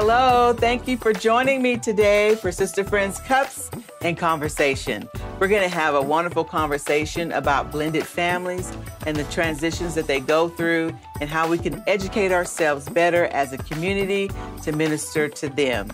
[0.00, 3.68] Hello, thank you for joining me today for Sister Friends Cups
[4.00, 5.08] and Conversation.
[5.40, 8.72] We're going to have a wonderful conversation about blended families
[9.06, 13.52] and the transitions that they go through and how we can educate ourselves better as
[13.52, 14.30] a community
[14.62, 15.90] to minister to them.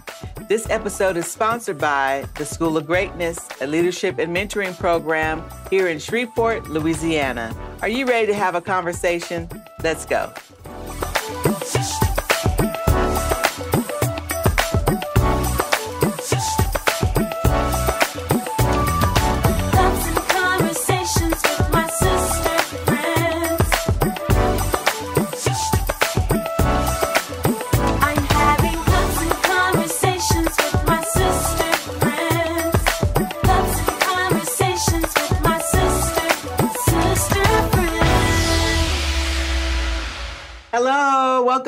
[0.50, 5.89] This episode is sponsored by the School of Greatness, a leadership and mentoring program here
[5.89, 7.57] in Shreveport, Louisiana.
[7.80, 9.48] Are you ready to have a conversation?
[9.82, 10.30] Let's go.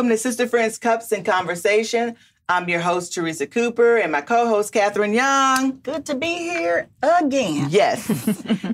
[0.06, 2.14] Welcome to Sister Friends Cups and Conversation.
[2.48, 5.80] I'm your host, Teresa Cooper, and my co host, Catherine Young.
[5.82, 7.66] Good to be here again.
[7.70, 8.08] Yes.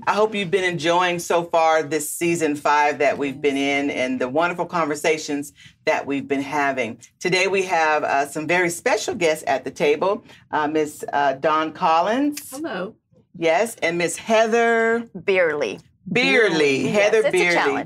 [0.07, 4.21] I hope you've been enjoying so far this season five that we've been in and
[4.21, 5.55] the wonderful conversations
[5.87, 6.99] that we've been having.
[7.19, 11.73] Today we have uh, some very special guests at the table uh, Miss uh, Dawn
[11.73, 12.51] Collins.
[12.51, 12.95] Hello.
[13.39, 15.81] Yes, and Miss Heather Beerly.
[16.11, 16.89] Beardley.
[16.89, 17.31] Heather it's a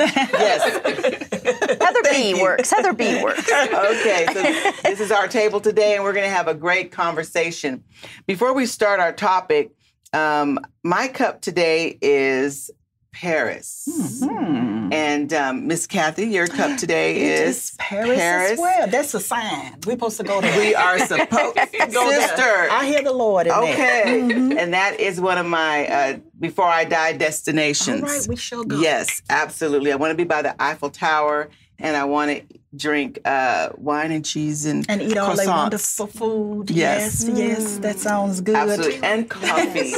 [0.00, 0.62] Yes.
[1.81, 2.42] Heather Thank B you.
[2.42, 2.70] works.
[2.70, 3.48] Heather B works.
[3.48, 4.42] okay, so
[4.89, 7.84] this is our table today, and we're going to have a great conversation.
[8.27, 9.72] Before we start our topic,
[10.12, 12.70] um, my cup today is
[13.12, 13.87] Paris.
[14.92, 18.87] And um, Miss Kathy, your cup today It is is Paris, as well.
[18.89, 19.77] That's a sign.
[19.87, 20.59] We're supposed to go there.
[20.59, 22.20] We are supposed to Go there.
[22.28, 22.69] sister.
[22.70, 23.73] I hear the Lord in there.
[23.73, 24.20] Okay,
[24.61, 28.03] and that is one of my uh, before I die destinations.
[28.03, 28.78] All right, we shall go.
[28.81, 29.93] Yes, absolutely.
[29.93, 34.12] I want to be by the Eiffel Tower, and I want to drink uh, wine
[34.12, 35.56] and cheese and And eat all that croissants.
[35.56, 36.70] wonderful food.
[36.70, 37.25] Yes.
[37.26, 38.54] Yes, yes, that sounds good.
[38.56, 39.92] Absolutely, and coffee.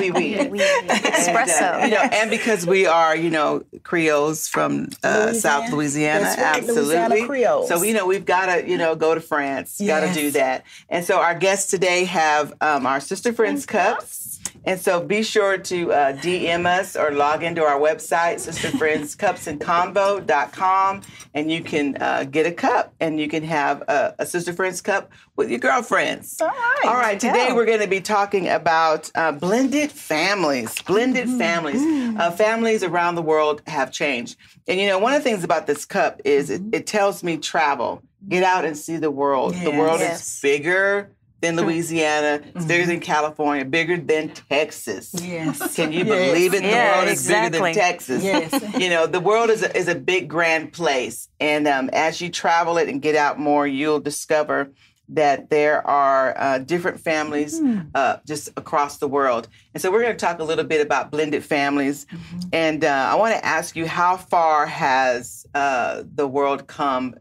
[0.00, 1.60] we we Espresso.
[1.60, 5.34] And, uh, you know, and because we are, you know, Creoles from uh, Louisiana.
[5.34, 6.84] South Louisiana, That's right, absolutely.
[6.84, 7.68] Louisiana Creoles.
[7.68, 9.80] So you know, we've got to, you know, go to France.
[9.84, 10.64] Got to do that.
[10.88, 14.27] And so our guests today have um, our sister friends cups.
[14.64, 21.02] And so be sure to uh, DM us or log into our website, sisterfriendscupsandconvo.com,
[21.34, 24.80] and you can uh, get a cup and you can have a, a Sister Friends
[24.80, 26.40] cup with your girlfriends.
[26.40, 26.80] All right.
[26.84, 27.54] All right, today go.
[27.54, 30.80] we're going to be talking about uh, blended families.
[30.82, 31.38] Blended Mm-hmm.
[31.38, 31.82] families.
[32.18, 34.36] Uh, families around the world have changed.
[34.66, 37.36] And you know, one of the things about this cup is it, it tells me
[37.38, 38.02] travel.
[38.28, 39.54] Get out and see the world.
[39.54, 40.34] The world Yes.
[40.36, 41.10] is bigger
[41.40, 42.40] than Louisiana.
[42.54, 43.64] It's bigger than California.
[43.64, 45.14] Bigger than Texas.
[45.14, 45.76] Yes.
[45.76, 46.28] Can you Yes.
[46.32, 46.62] believe it?
[46.62, 48.24] The Yeah, world is bigger than Texas.
[48.24, 48.74] Yes.
[48.78, 51.28] you know, the world is a, is a big, grand place.
[51.38, 54.72] And um, as you travel it and get out more, you'll discover
[55.10, 57.58] that there are uh, different families
[57.94, 59.48] uh, just across the world.
[59.72, 62.06] And so we're going to talk a little bit about blended families.
[62.52, 67.14] And uh, I want to ask you how far has uh, the world come?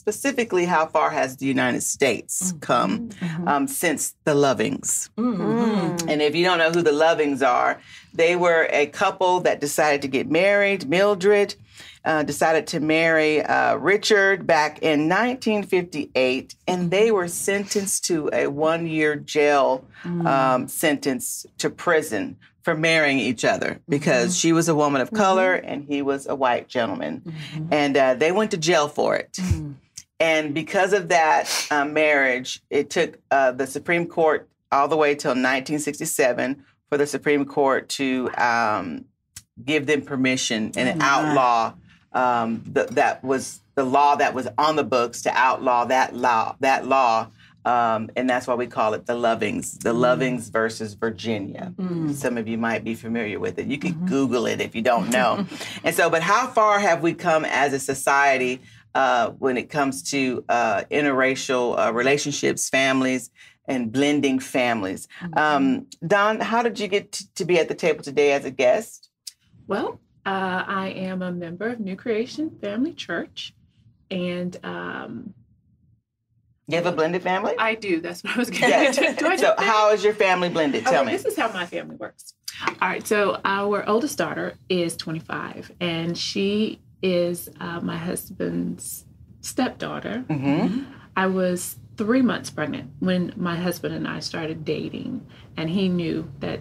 [0.00, 3.10] Specifically, how far has the United States come
[3.46, 5.10] um, since the Lovings?
[6.08, 7.78] And if you don't know who the Lovings are,
[8.14, 10.88] they were a couple that decided to get married.
[10.88, 11.54] Mildred
[12.06, 18.46] uh, decided to marry uh, Richard back in 1958, and they were sentenced to a
[18.46, 19.84] one year jail
[20.24, 25.54] um, sentence to prison for marrying each other because she was a woman of color
[25.54, 27.22] and he was a white gentleman.
[27.70, 29.38] And uh, they went to jail for it.
[30.20, 35.14] And because of that uh, marriage, it took uh, the Supreme Court all the way
[35.14, 39.06] till 1967 for the Supreme Court to um,
[39.64, 41.72] give them permission and outlaw
[42.12, 46.56] um, the, that was the law that was on the books to outlaw that law.
[46.60, 47.28] That law.
[47.62, 51.74] Um, and that's why we call it the Lovings, the Lovings versus Virginia.
[52.14, 53.66] Some of you might be familiar with it.
[53.66, 55.46] You can Google it if you don't know.
[55.84, 58.62] and so, but how far have we come as a society
[58.94, 63.30] uh, when it comes to uh, interracial uh, relationships, families,
[63.66, 65.06] and blending families?
[65.36, 68.50] Um, Dawn, how did you get t- to be at the table today as a
[68.50, 69.10] guest?
[69.68, 73.54] Well, uh, I am a member of New Creation Family Church,
[74.10, 75.34] and um,
[76.66, 77.54] You have a blended family?
[77.58, 78.00] I do.
[78.00, 78.96] That's what I was going Yes.
[78.96, 79.26] to do.
[79.26, 80.84] I so, how is your family blended?
[80.84, 81.16] Tell Okay, me.
[81.16, 82.34] This is how my family works.
[82.82, 83.06] All right.
[83.06, 89.04] So our oldest daughter is 25, and she is uh, my husband's
[89.40, 90.20] stepdaughter.
[90.28, 90.84] hmm
[91.16, 95.26] I was three months pregnant when my husband and I started dating,
[95.56, 96.60] and he knew that,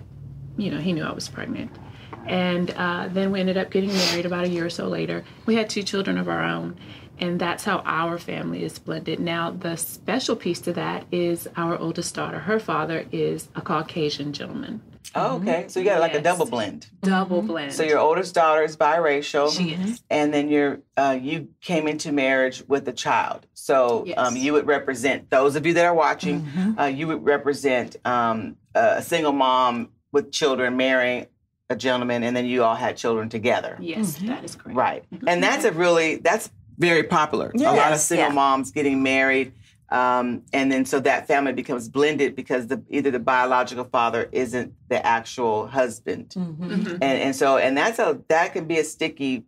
[0.58, 1.72] you know, he knew I was pregnant.
[2.26, 5.24] And uh, then we ended up getting married about a year or so later.
[5.46, 6.78] We had two children of our own.
[7.20, 9.20] and that's how our family is blended.
[9.20, 12.40] Now, the special piece to that is our oldest daughter.
[12.40, 14.82] Her father is a Caucasian gentleman,
[15.16, 15.66] Oh, okay.
[15.70, 16.88] So you got like a double blend.
[17.02, 17.74] double blend.
[17.74, 19.56] So your oldest daughter is biracial.
[19.56, 20.04] she is.
[20.10, 24.18] and then you're uh, you came into marriage with a child so Yes.
[24.18, 26.46] um, you would represent those of you that are watching
[26.80, 31.26] uh, you would represent um, a single mom with children marrying
[31.70, 34.78] a gentleman and then you all had children together Yes, that is correct.
[34.78, 38.34] right and that's a really that's very popular a lot of single yeah.
[38.34, 39.54] moms getting married
[39.92, 44.74] um, and then so that family becomes blended because the either the biological father isn't
[44.90, 46.92] the actual husband Mhm.
[47.02, 49.44] and and so and that's a that can be a sticky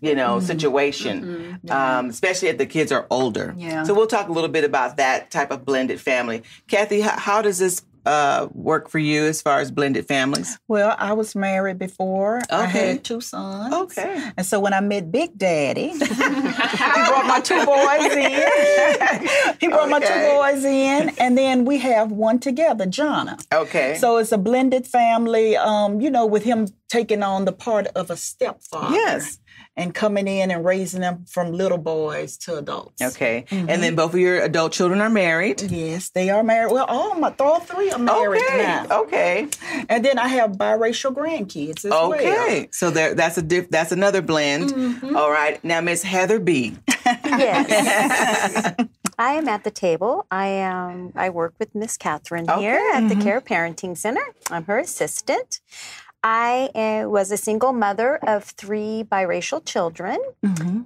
[0.00, 1.70] you know situation Mhm.
[1.70, 3.82] um, especially if the kids are older Yeah.
[3.84, 7.42] so we'll talk a little bit about that type of blended family kathy how, how
[7.42, 11.78] does this uh, work for you as far as blended families Well, I was married
[11.78, 12.40] before.
[12.50, 12.86] I Okay.
[12.88, 13.72] had two sons.
[13.74, 14.30] Okay.
[14.36, 19.56] And so when I met Big Daddy, he brought my two boys in.
[19.60, 23.40] he brought my two boys in, and then we have one together, Jonna.
[23.52, 27.86] okay So it's a blended family, um, you know, with him taking on the part
[27.88, 28.94] of a stepfather.
[28.94, 29.38] Yes.
[29.74, 33.00] And coming in and raising them from little boys to adults.
[33.00, 33.80] okay and mm-hmm.
[33.80, 36.72] then both of your adult children are married Yes, they are married.
[36.72, 39.00] Well, all my all three are married okay now.
[39.02, 39.48] okay
[39.88, 42.12] And then I have biracial grandkids as well.
[42.14, 45.16] okay so there that's a diff, that's another blend mm-hmm.
[45.16, 48.74] All right now miss heather b Yes.
[49.18, 50.26] I am at the table.
[50.30, 51.12] I am.
[51.14, 53.22] I work with Miss Catherine here at the mm-hmm.
[53.22, 54.24] Care Parenting Center.
[54.50, 55.60] I'm her assistant.
[56.22, 60.18] I uh, was a single mother of three biracial children,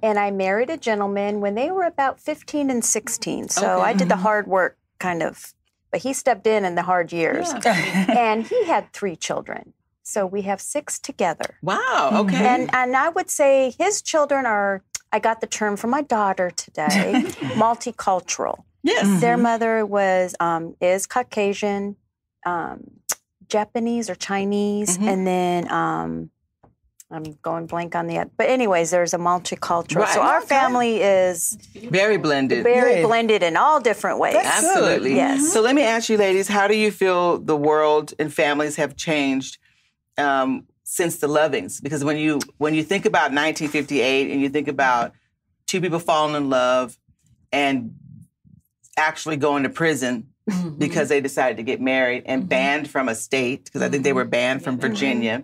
[0.01, 3.49] and I married a gentleman when they were about 15 and 16.
[3.49, 5.53] So I did the hard work, kind of,
[5.91, 9.73] but he stepped in in the hard years, and he had three children.
[10.01, 11.57] So we have six together.
[11.61, 12.47] wow okay.
[12.47, 14.81] And and I would say his children are
[15.11, 17.13] I got the term from my daughter today,
[17.55, 18.63] multicultural.
[18.83, 19.21] yes.
[19.21, 21.95] Their mother was um, is Caucasian,
[22.45, 22.96] um,
[23.49, 26.29] Japanese or Chinese, and then um,
[27.09, 30.01] I'm going blank on the but anyways, there's a multicultural.
[30.01, 31.57] Right, so our family is
[31.89, 33.07] very blended very Yeah.
[33.07, 34.35] blended in all different ways.
[34.35, 35.15] Absolutely.
[35.15, 35.53] Yes.
[35.53, 38.97] So let me ask you, ladies, how do you feel the world and families have
[38.97, 39.57] changed
[40.17, 41.81] um, since the Lovings?
[41.81, 45.13] Because when you when you think about 1958 and you think about
[45.65, 46.97] two people falling in love
[47.53, 47.95] and
[48.97, 50.27] actually going to prison
[50.77, 54.13] because they decided to get married and banned from a state because I think they
[54.13, 55.43] were banned from Virginia.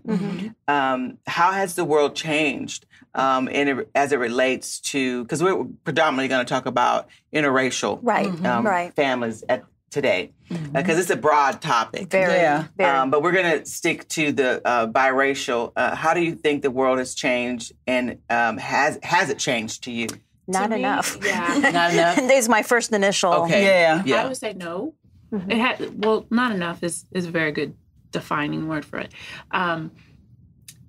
[0.67, 5.23] Um, how has the world changed um, in as it relates to?
[5.23, 8.93] Because we're predominantly going to talk about interracial Right, um, right.
[8.95, 10.31] families at today
[10.71, 12.09] because it's a broad topic.
[12.09, 12.65] Very, Yeah.
[12.75, 12.89] very.
[12.89, 15.71] Um, but we're going to stick to the uh, biracial.
[15.75, 19.83] Uh, how do you think the world has changed, and um, has has it changed
[19.83, 20.07] to you?
[20.47, 21.17] Not To me, enough.
[21.23, 21.57] yeah.
[21.73, 22.15] Not enough.
[22.17, 23.33] There's my first initial.
[23.45, 23.63] Okay.
[23.65, 24.01] Yeah.
[24.03, 24.27] I Yeah.
[24.27, 24.93] would say no.
[25.31, 27.73] It had well, not enough is is a very good
[28.11, 29.11] defining word for it.
[29.51, 29.91] Um,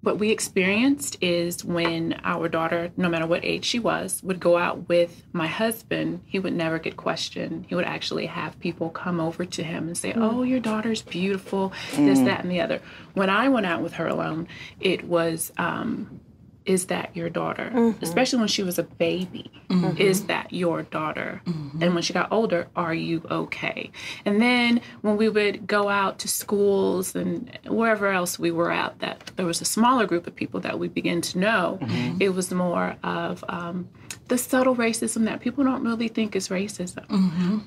[0.02, 4.58] what we experienced is when our daughter, no matter what age she was, would go
[4.58, 7.64] out with my husband, he would never get questioned.
[7.70, 11.72] He would actually have people come over to him and say, Oh, your daughter's beautiful,
[11.96, 12.80] this, that, and the other.
[13.14, 14.46] When I went out with her alone,
[14.78, 16.20] it was, um,
[16.66, 17.70] is that your daughter?
[17.72, 18.02] Mm-hmm.
[18.02, 19.50] Especially when she was a baby.
[19.68, 19.98] Mm-hmm.
[19.98, 21.42] Is that your daughter?
[21.46, 21.82] Mm-hmm.
[21.82, 23.90] And when she got older, are you okay?
[24.24, 28.98] And then when we would go out to schools and wherever else we were at,
[29.00, 31.78] that there was a smaller group of people that we began to know,
[32.20, 33.88] it was more of um,
[34.28, 37.10] the subtle racism that people don't really think is racism.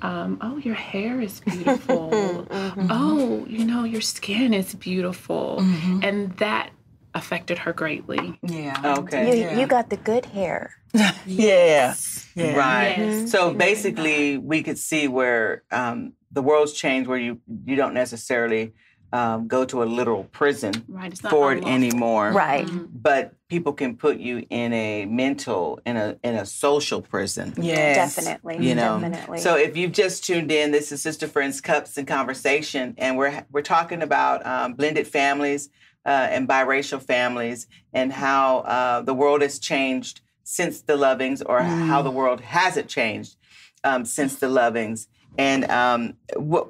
[0.02, 2.46] Um, oh, your hair is beautiful.
[2.90, 5.60] Oh, you know, your skin is beautiful.
[6.02, 6.70] And that
[7.14, 8.38] affected her greatly.
[8.42, 8.96] Yeah.
[8.98, 9.52] Okay.
[9.52, 10.74] You, you got the good hair.
[11.26, 11.94] Yeah.
[12.34, 12.56] Yeah.
[12.56, 12.98] Right.
[12.98, 13.30] Yes.
[13.30, 18.72] So basically, we could see where um, the world's changed, where you you don't necessarily
[19.12, 21.12] um, go to a literal prison Right.
[21.12, 22.32] It's not for it anymore.
[22.32, 22.68] Right.
[22.92, 27.54] But people can put you in a mental, in a in a social prison.
[27.56, 28.16] Yes.
[28.16, 28.66] Definitely.
[28.66, 29.00] You know.
[29.00, 29.38] Definitely.
[29.38, 33.44] So if you've just tuned in, this is Sister Friends Cups and Conversation, and we're
[33.50, 35.70] we're talking about um, blended families
[36.04, 41.60] uh, and biracial families, and how uh, the world has changed since the Lovings, or
[41.60, 43.36] how the world hasn't changed
[43.84, 45.06] um, since the Lovings.
[45.36, 46.68] And um, what,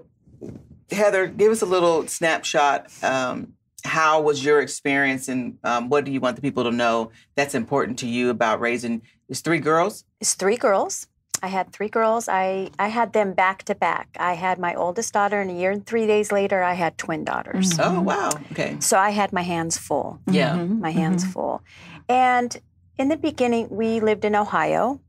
[0.91, 2.91] Heather, give us a little snapshot.
[3.05, 3.55] Um,
[3.85, 7.55] how was your experience, and um, what do you want the people to know that's
[7.55, 9.03] important to you about raising?
[9.29, 10.05] Is three girls?
[10.21, 11.07] it's three girls.
[11.43, 12.29] I had three girls.
[12.29, 14.09] I, I had them back to back.
[14.19, 17.25] I had my oldest daughter, and a year and three days later, I had twin
[17.25, 17.79] daughters.
[17.79, 18.05] Oh mm-hmm.
[18.05, 18.31] wow!
[18.53, 18.77] Okay.
[18.81, 20.21] So I had my hands full.
[20.27, 20.57] Yeah.
[20.57, 20.81] Mm-hmm.
[20.81, 21.33] My hands mm-hmm.
[21.33, 21.63] full.
[22.09, 22.61] And
[22.97, 25.01] in the beginning, we lived in Ohio.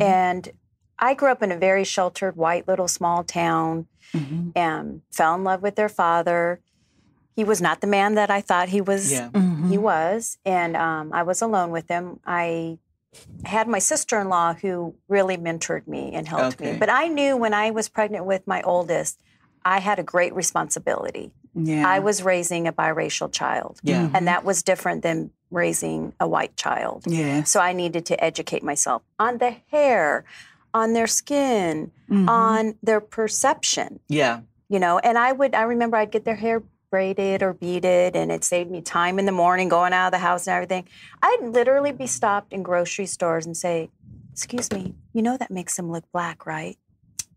[0.00, 0.50] And
[0.98, 3.86] I grew up in a very sheltered, white little small town
[4.56, 6.60] and fell in love with their father.
[7.36, 9.12] He was not the man that I thought he was.
[9.12, 9.28] Yeah.
[9.30, 9.70] Mhm.
[9.70, 12.18] He was, and um, I was alone with him.
[12.26, 12.78] I
[13.44, 16.72] had my sister in law who really mentored me and helped Okay.
[16.72, 16.78] me.
[16.78, 19.20] But I knew when I was pregnant with my oldest,
[19.64, 21.30] I had a great responsibility.
[21.54, 21.86] Yeah.
[21.88, 24.08] I was raising a biracial child, Yeah.
[24.14, 27.04] and that was different than raising a white child.
[27.06, 27.42] Yeah.
[27.44, 30.24] So I needed to educate myself on the hair,
[30.74, 32.28] on their skin, Mhm.
[32.28, 34.40] on their perception Yeah.
[34.68, 36.62] you know and i would i remember i'd get their hair
[36.98, 40.18] braided or beaded and it saved me time in the morning going out of the
[40.18, 40.86] house and everything
[41.22, 43.90] i'd literally be stopped in grocery stores and say
[44.32, 46.78] excuse me you know that makes them look black right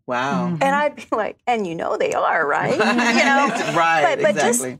[0.06, 0.48] Wow.
[0.48, 0.62] Mhm.
[0.62, 2.78] and i'd be like and you know they are right you
[3.24, 4.16] know right.
[4.16, 4.78] but- but just- exactly.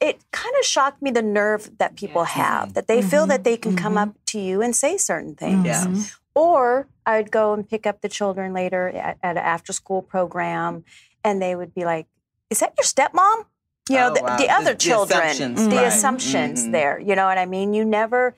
[0.00, 2.32] it kind of shocked me the nerve that people Yes.
[2.32, 3.28] have that they feel Mhm.
[3.28, 4.02] that they can come Mhm.
[4.02, 5.84] up to you and say certain things Yeah.
[5.86, 6.16] Mhm.
[6.34, 10.84] or I'd go and pick up the children later at, at an after school program,
[11.24, 12.06] and they would be like,
[12.50, 13.46] Is that your stepmom?
[13.88, 14.36] You know, Oh, the, wow.
[14.36, 15.86] the other The- the children, assumptions, the right.
[15.86, 16.72] assumptions Mhm.
[16.72, 16.98] there.
[17.00, 17.72] You know what I mean?
[17.74, 18.34] You never,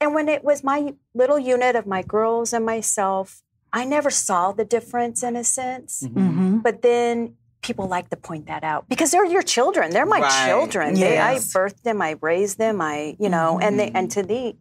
[0.00, 4.52] and when it was my little unit of my girls and myself, I never saw
[4.52, 6.02] the difference in a sense.
[6.06, 6.62] Mhm.
[6.62, 9.90] But then people like to point that out because they're your children.
[9.90, 10.46] They're my Right.
[10.46, 10.94] children.
[10.94, 12.00] They, I birthed them.
[12.00, 12.80] I raised them.
[12.80, 14.54] I, you know, and they, and to the,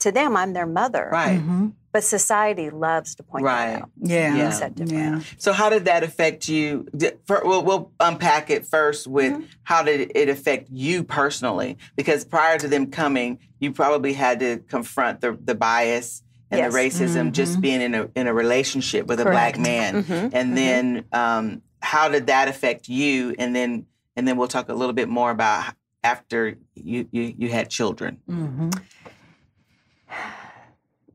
[0.00, 1.08] to them, I'm their mother.
[1.12, 1.38] Right.
[1.40, 1.72] Mhm.
[1.92, 3.72] But society loves to point Right.
[3.74, 3.90] that out.
[4.00, 4.34] Yeah.
[4.36, 4.44] Yeah.
[4.44, 4.72] Makes that.
[4.88, 5.20] Yeah.
[5.38, 6.86] So how did that affect you?
[6.96, 9.44] Di- We'll, we'll unpack it first with Mm-hmm.
[9.64, 11.78] how did it affect you personally?
[11.96, 16.72] Because prior to them coming, you probably had to confront the, the bias and Yes.
[16.72, 19.58] the racism just being in a in a relationship with a black Correct.
[19.58, 20.04] man.
[20.04, 23.34] Mhm, And then um, how did that affect you?
[23.38, 27.48] And then and then we'll talk a little bit more about after you you, you
[27.48, 28.18] had children.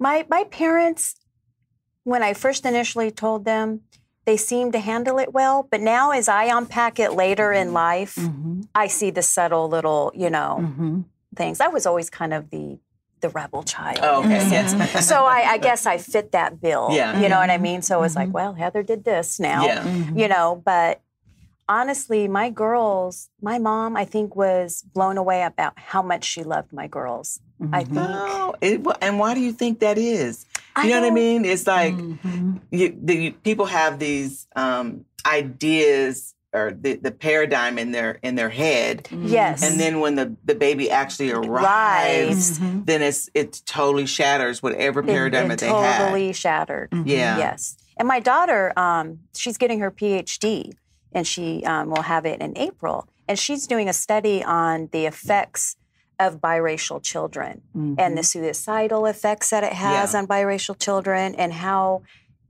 [0.06, 1.16] My my parents,
[2.04, 3.82] when I first initially told them,
[4.26, 5.68] they seemed to handle it well.
[5.72, 7.88] But now, as I unpack it later in mm-hmm.
[7.90, 8.68] life, Mhm.
[8.76, 11.06] I see the subtle little, you know, Mhm.
[11.36, 11.60] things.
[11.60, 12.78] I was always kind of the
[13.22, 14.02] the rebel child.
[14.04, 14.50] Oh, in a okay.
[14.50, 14.74] sense.
[14.74, 15.08] Yes.
[15.12, 16.90] so I, I guess I fit that bill.
[16.92, 17.20] Yeah.
[17.20, 17.64] You know what I mm-hmm.
[17.64, 17.82] mean?
[17.82, 19.66] So it's like, well, Heather did this now.
[19.66, 19.84] Yeah.
[20.22, 21.02] You know but
[21.68, 26.72] honestly my girls my mom i think was blown away about how much she loved
[26.72, 27.40] my girls
[27.74, 30.46] i think Oh, it, and why do you think that is?
[30.76, 31.46] I You know what I mean?
[31.46, 32.62] It's like Mhm.
[32.72, 38.50] you, the, people have these um, ideas or the, the paradigm in their in their
[38.50, 42.60] head, yes and then when the, the baby actually arrives, Arrives.
[42.60, 42.86] Mhm.
[42.86, 45.98] then it's it totally shatters whatever paradigm it that they had.
[46.00, 47.38] totally shattered Yeah.
[47.38, 50.72] yes and my daughter um, she's getting her phd
[51.12, 55.06] and she um, will have it in april and she's doing a study on the
[55.06, 55.76] effects
[56.19, 58.22] of biracial children and the mm-hmm.
[58.22, 60.19] suicidal effects that it has Yeah.
[60.19, 62.03] on biracial children and how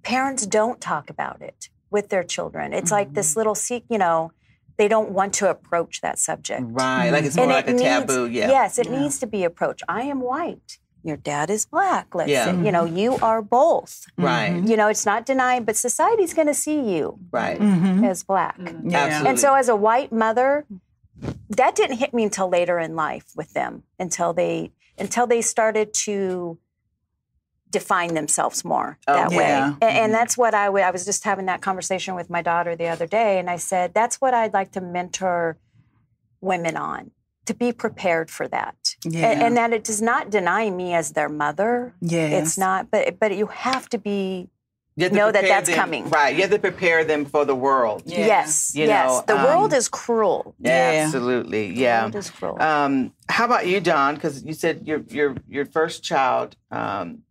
[0.03, 2.73] parents don't talk about it with their children.
[2.73, 3.39] It's like this mm-hmm.
[3.39, 4.31] little seek, you know,
[4.77, 6.63] they don't want to approach that subject.
[6.65, 8.27] Right, like it's more And like it a needs- taboo.
[8.27, 9.83] Yeah, Yes, it needs to be approached.
[9.87, 10.79] I am white.
[11.01, 12.15] Your dad is black.
[12.15, 12.45] Let's Yeah.
[12.45, 12.97] say, you know, mm-hmm.
[12.97, 14.05] you are both.
[14.17, 17.61] right, You know, it's not denying, but society's going to see you right.
[18.03, 18.57] As black.
[18.59, 18.97] Yeah.
[18.97, 19.29] Absolutely.
[19.29, 20.65] And so, as a white mother,
[21.49, 25.93] that didn't hit me until later in life with them, until they until they started
[25.93, 26.57] to
[27.69, 29.37] define themselves more oh, that Okay.
[29.37, 29.43] way.
[29.43, 29.73] Yeah.
[29.81, 30.83] And, and that's what I would.
[30.83, 33.93] I was just having that conversation with my daughter the other day, and I said
[33.93, 35.57] that's what I'd like to mentor
[36.41, 37.11] women on
[37.45, 39.27] to be prepared for that, Yeah.
[39.27, 41.93] and, that it does not deny me as their mother.
[42.01, 42.41] Yes.
[42.41, 44.54] It's not, but but you have to be You have to
[44.97, 46.09] know that that's them- coming.
[46.09, 48.03] Right, you have to prepare them for the world.
[48.05, 48.25] Yeah.
[48.25, 49.09] yes, You yes.
[49.09, 50.55] know, the world um, is cruel.
[50.59, 51.03] Yeah.
[51.05, 52.01] Absolutely, The yeah.
[52.03, 52.61] world is cruel.
[52.61, 54.15] Um, how about you, Dawn?
[54.15, 57.23] Because you said your your your first child um,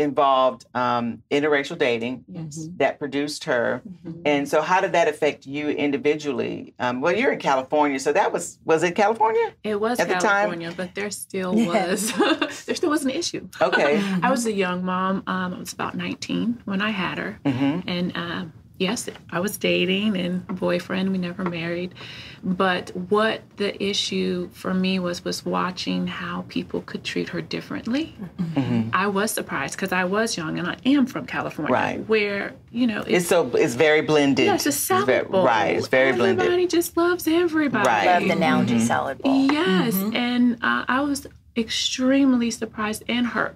[0.00, 2.68] involved um, interracial dating Yes.
[2.76, 4.22] that produced her, Mm-hmm.
[4.24, 6.74] and so how did that affect you individually?
[6.78, 9.52] Um, well, you're in California, so that was was it California?
[9.62, 10.22] It was At the time?
[10.22, 12.12] California, but there still was
[12.66, 13.48] there still was an issue.
[13.60, 14.02] Okay.
[14.22, 15.22] I was a young mom.
[15.26, 19.56] Um, I was about 19 when I had her, hmm and um, yes, I was
[19.58, 21.12] dating and boyfriend.
[21.12, 21.94] We never married,
[22.42, 28.16] but what the issue for me was was watching how people could treat her differently.
[28.54, 32.08] hmm I was surprised because I was young and I am from California, Right.
[32.08, 34.46] where you know It's so it's very blended.
[34.46, 35.44] yeah, it's a salad very, bowl.
[35.44, 35.76] right.
[35.76, 36.46] It's very Everybody blended.
[36.46, 37.86] Everybody just loves everybody.
[37.86, 38.06] Right.
[38.06, 38.86] Love the analogy Mhm.
[38.92, 39.46] salad bowl.
[39.52, 43.54] Yes, and uh, I was extremely surprised and hurt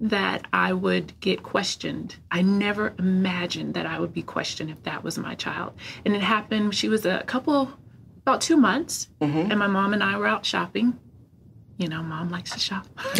[0.00, 2.16] that I would get questioned.
[2.30, 5.72] I never imagined that I would be questioned if that was my child.
[6.04, 7.70] And it happened, she was a couple,
[8.22, 9.50] about two months, Mhm.
[9.50, 10.98] and my mom and I were out shopping.
[11.78, 12.86] you know, mom likes to shop.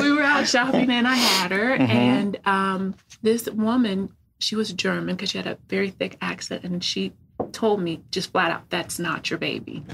[0.00, 1.74] we were out shopping and I had her.
[1.74, 4.10] And um, this woman,
[4.40, 6.64] she was German because she had a very thick accent.
[6.64, 7.12] And she
[7.52, 9.84] told me just flat out, that's not your baby.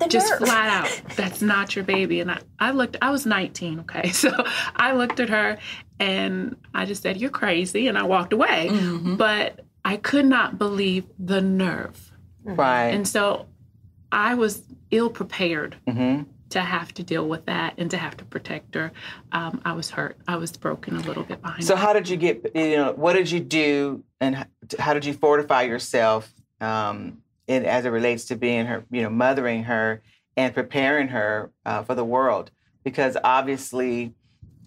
[0.00, 0.40] The Just nerve.
[0.40, 2.20] flat out, that's not your baby.
[2.20, 4.10] And I, I looked, I was 19, okay?
[4.12, 4.30] So
[4.76, 5.58] I looked at her
[5.98, 7.86] and I just said, You're crazy.
[7.88, 8.70] And I walked away.
[9.16, 12.12] But I could not believe the nerve.
[12.44, 12.88] Right.
[12.88, 13.46] And so
[14.12, 18.24] I was ill prepared hmm to have to deal with that and to have to
[18.24, 18.90] protect her.
[19.30, 20.16] Um, I was hurt.
[20.26, 21.64] I was broken a little bit behind.
[21.64, 21.80] So her.
[21.80, 22.50] how did you get?
[22.56, 24.46] You know, what did you do, and
[24.80, 27.18] how did you fortify yourself, um,
[27.50, 30.02] in, as it relates to being her, you know, mothering her
[30.36, 32.50] and preparing her uh, for the world?
[32.84, 34.14] Because obviously,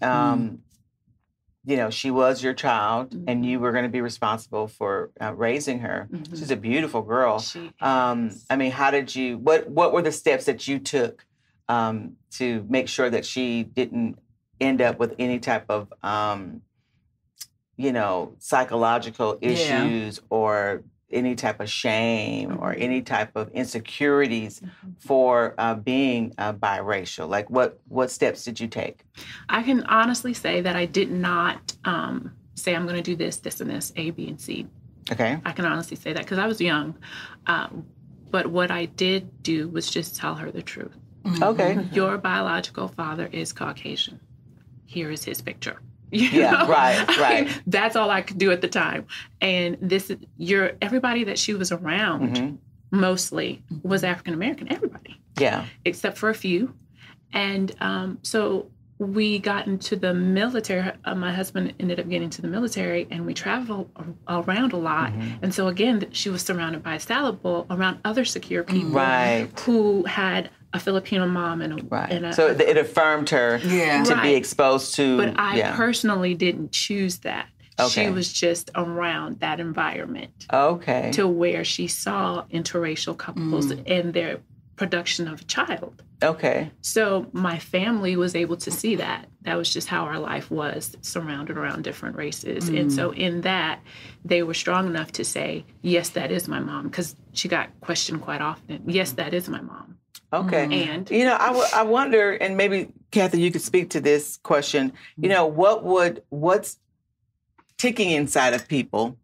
[0.02, 0.58] um,
[1.64, 5.32] you know, she was your child, and you were going to be responsible for uh,
[5.32, 6.08] raising her.
[6.12, 6.38] Mhm.
[6.38, 7.38] She's a beautiful girl.
[7.38, 8.30] She Um.
[8.50, 9.38] I mean, how did you?
[9.38, 11.24] What What were the steps that you took
[11.68, 14.18] um, to make sure that she didn't
[14.60, 16.60] end up with any type of, um,
[17.78, 19.50] you know, psychological Yeah.
[19.52, 24.60] issues or any type of shame or any type of insecurities
[24.98, 27.28] for uh, being uh, biracial?
[27.28, 29.04] Like, what what steps did you take?
[29.48, 33.36] I can honestly say that I did not um, say I'm going to do this,
[33.38, 34.66] this, and this, A, B, and C.
[35.10, 35.38] Okay.
[35.44, 36.96] I can honestly say that because I was young.
[37.46, 37.86] Um,
[38.30, 40.96] but what I did do was just tell her the truth.
[41.40, 41.88] Okay.
[41.92, 44.20] Your biological father is Caucasian.
[44.86, 45.80] Here is his picture.
[46.10, 46.68] You Yeah, know?
[46.68, 49.06] right, I mean, that's all I could do at the time.
[49.40, 52.58] And this, is your everybody that she was around Mhm.
[52.90, 54.72] mostly was African American.
[54.72, 55.64] Everybody Yeah.
[55.84, 56.74] except for a few.
[57.32, 60.92] And um, so we got into the military.
[61.04, 63.90] Uh, my husband ended up getting to the military, and we traveled
[64.28, 65.10] a- around a lot.
[65.12, 65.42] Mm-hmm.
[65.42, 69.48] And so again, she was surrounded by a salad bowl around other secure people Right.
[69.62, 72.10] who had a Filipino mom and a, Right.
[72.12, 74.02] and a so it, it affirmed her Yeah.
[74.04, 75.16] to be exposed to.
[75.16, 75.76] but I yeah.
[75.76, 77.46] personally didn't choose that.
[77.80, 78.04] Okay.
[78.06, 81.10] She was just around that environment okay.
[81.14, 83.82] to where she saw interracial couples Mm.
[83.86, 84.38] and their
[84.76, 86.02] production of a child.
[86.22, 86.70] Okay.
[86.80, 89.26] So my family was able to see that.
[89.42, 92.68] That was just how our life was, surrounded around different races.
[92.68, 93.80] And so in that,
[94.24, 98.22] they were strong enough to say, yes, that is my mom, because she got questioned
[98.22, 98.82] quite often.
[98.86, 99.93] Yes, that is my mom.
[100.32, 100.66] Okay.
[100.66, 100.90] Mm-hmm.
[100.90, 104.38] And You know, I, w- I wonder, and maybe Kathy, you could speak to this
[104.42, 104.92] question.
[105.16, 105.30] You mm-hmm.
[105.30, 106.78] know, what would what's
[107.78, 109.16] ticking inside of people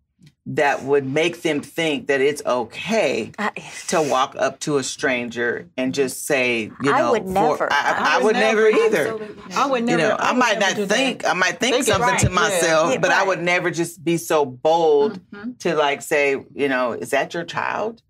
[0.46, 3.50] that would make them think that it's okay I,
[3.88, 6.03] to walk up to a stranger and mm-hmm.
[6.03, 7.72] just say, you know, I would never.
[7.72, 8.85] I, I, I would would never, never.
[8.85, 9.29] either.
[9.55, 10.03] I would never.
[10.03, 10.09] You never.
[10.09, 10.94] know, I, would might not do that.
[10.94, 14.03] think, I might think Think something right, to myself, Yeah, but I would never just
[14.05, 15.59] be so bold Mhm.
[15.61, 18.03] to like say, you know, is that your child?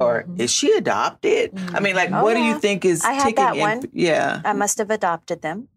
[0.00, 0.40] Or mm-hmm.
[0.40, 1.50] is she adopted?
[1.54, 1.82] I mm-hmm.
[1.82, 3.60] mean, like, Oh, what do you think is I had ticking that in?
[3.60, 3.82] one.
[3.92, 4.40] Yeah.
[4.44, 5.68] I must have adopted them.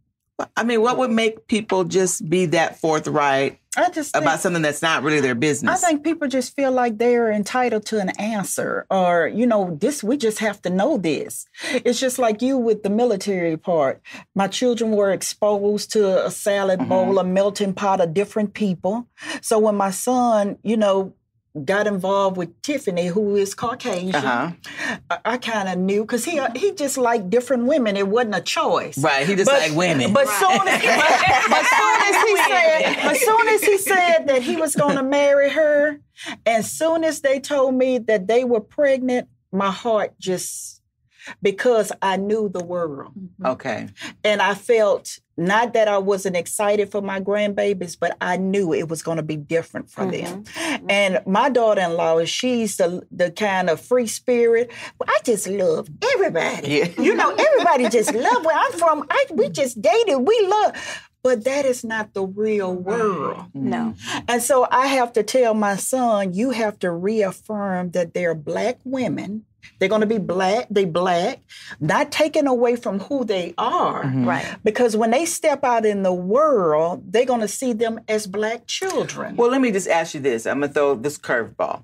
[0.56, 4.62] I mean, what would make people just be that forthright I just think, about something
[4.62, 5.84] that's not really their business?
[5.84, 10.04] I think people just feel like they're entitled to an answer, or you know, this
[10.04, 11.46] we just have to know this.
[11.72, 14.02] It's just like you with the military part.
[14.36, 16.90] My children were exposed to a salad mm-hmm.
[16.90, 19.08] bowl, a melting pot of different people.
[19.42, 21.14] So when my son, you know,
[21.66, 24.52] got involved with Tiffany, who is Caucasian, Uh-huh.
[25.10, 27.98] I, I kind of knew because he he just liked different women.
[27.98, 28.98] It wasn't a choice.
[28.98, 29.28] Right.
[29.28, 30.14] He just like women.
[30.14, 34.42] But soon as, but, but soon as he said, but soon as he said that
[34.44, 36.00] he was going to marry her,
[36.46, 40.81] and soon as they told me that they were pregnant, my heart just
[41.42, 43.46] because I knew the world, mm-hmm.
[43.46, 43.88] okay.
[44.24, 48.90] and I felt not that I wasn't excited for my grandbabies, but I knew it
[48.90, 50.44] was going to be different for them.
[50.44, 50.74] Mm-hmm.
[50.76, 50.92] Mm-hmm.
[50.92, 54.72] And my daughter-in-law, she's the the kind of free spirit.
[55.06, 56.68] I just love everybody.
[56.68, 56.90] Yeah.
[56.98, 59.06] You know, everybody just love where I'm from.
[59.10, 60.20] I, we just dated.
[60.20, 60.76] We love.
[61.24, 63.46] But that is not the real world.
[63.54, 63.94] No.
[64.28, 68.80] And so I have to tell my son, you have to reaffirm that they're black
[68.84, 69.46] women.
[69.78, 71.40] They're going to be black, they black,
[71.80, 74.04] not taken away from who they are.
[74.04, 74.46] Right.
[74.64, 78.66] Because when they step out in the world, they're going to see them as black
[78.66, 79.36] children.
[79.36, 80.48] Well, let me just ask you this.
[80.48, 81.84] I'm gonna throw this curveball.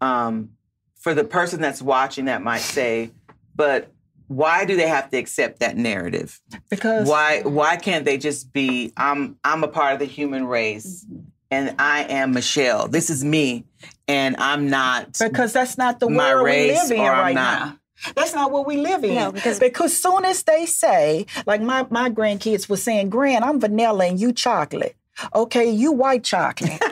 [0.00, 0.50] Um,
[0.96, 3.10] for the person that's watching, that might say,
[3.54, 3.92] "But
[4.30, 6.40] why do they have to accept that narrative?
[6.70, 8.92] because Why why can't they just be?
[8.96, 11.22] I'm I'm a part of the human race, mm-hmm.
[11.50, 12.86] and I am Michelle.
[12.86, 13.64] This is me,
[14.06, 15.18] and I'm not.
[15.18, 17.60] because that's not the My world we race live in or I'm right not.
[17.60, 17.76] now.
[18.14, 19.14] That's not what we live in.
[19.16, 23.60] No, because- because soon as they say, like my, my grandkids were saying, Grand, I'm
[23.60, 24.94] vanilla and you chocolate.
[25.34, 26.80] Okay, you white chocolate.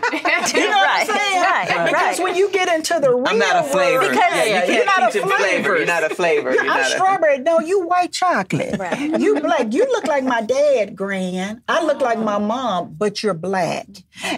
[0.55, 1.43] You know what I'm saying?
[1.43, 2.19] right, Because right.
[2.21, 3.99] when you get into the real I'm not a flavor.
[4.01, 5.37] world- Because- yeah, you can't you're not a flavor.
[5.37, 5.77] flavor.
[5.77, 6.51] You're not a flavor.
[6.53, 7.39] You're I'm not a, strawberry.
[7.39, 8.79] No, you white chocolate.
[8.79, 8.99] Right.
[9.21, 9.73] You black.
[9.73, 11.63] You look like my dad, Gran.
[11.69, 12.41] I look like my oh.
[12.41, 13.87] mom, but you're black.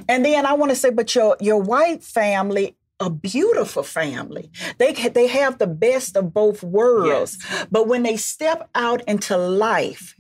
[0.09, 2.77] And then I want to say, but your your white family.
[2.99, 4.51] A beautiful family.
[4.79, 7.39] They they have the best of both worlds.
[7.71, 10.15] But when they step out into life,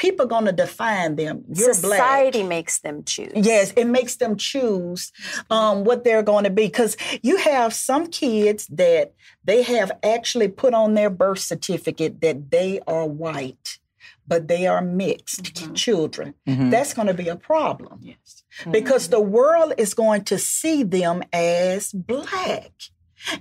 [0.00, 1.44] people going to define them.
[1.52, 2.00] You're black.
[2.00, 3.32] Society makes them choose.
[3.34, 5.12] Yes, it makes them choose
[5.50, 6.66] um, what they're going to be.
[6.66, 9.12] Because you have some kids that
[9.44, 13.78] they have actually put on their birth certificate that they are white,
[14.26, 15.74] but they are mixed mm-hmm.
[15.74, 16.34] children.
[16.48, 16.70] Mm-hmm.
[16.70, 18.42] That's going to be a problem yes.
[18.70, 19.12] because mm-hmm.
[19.12, 22.72] the world is going to see them as black.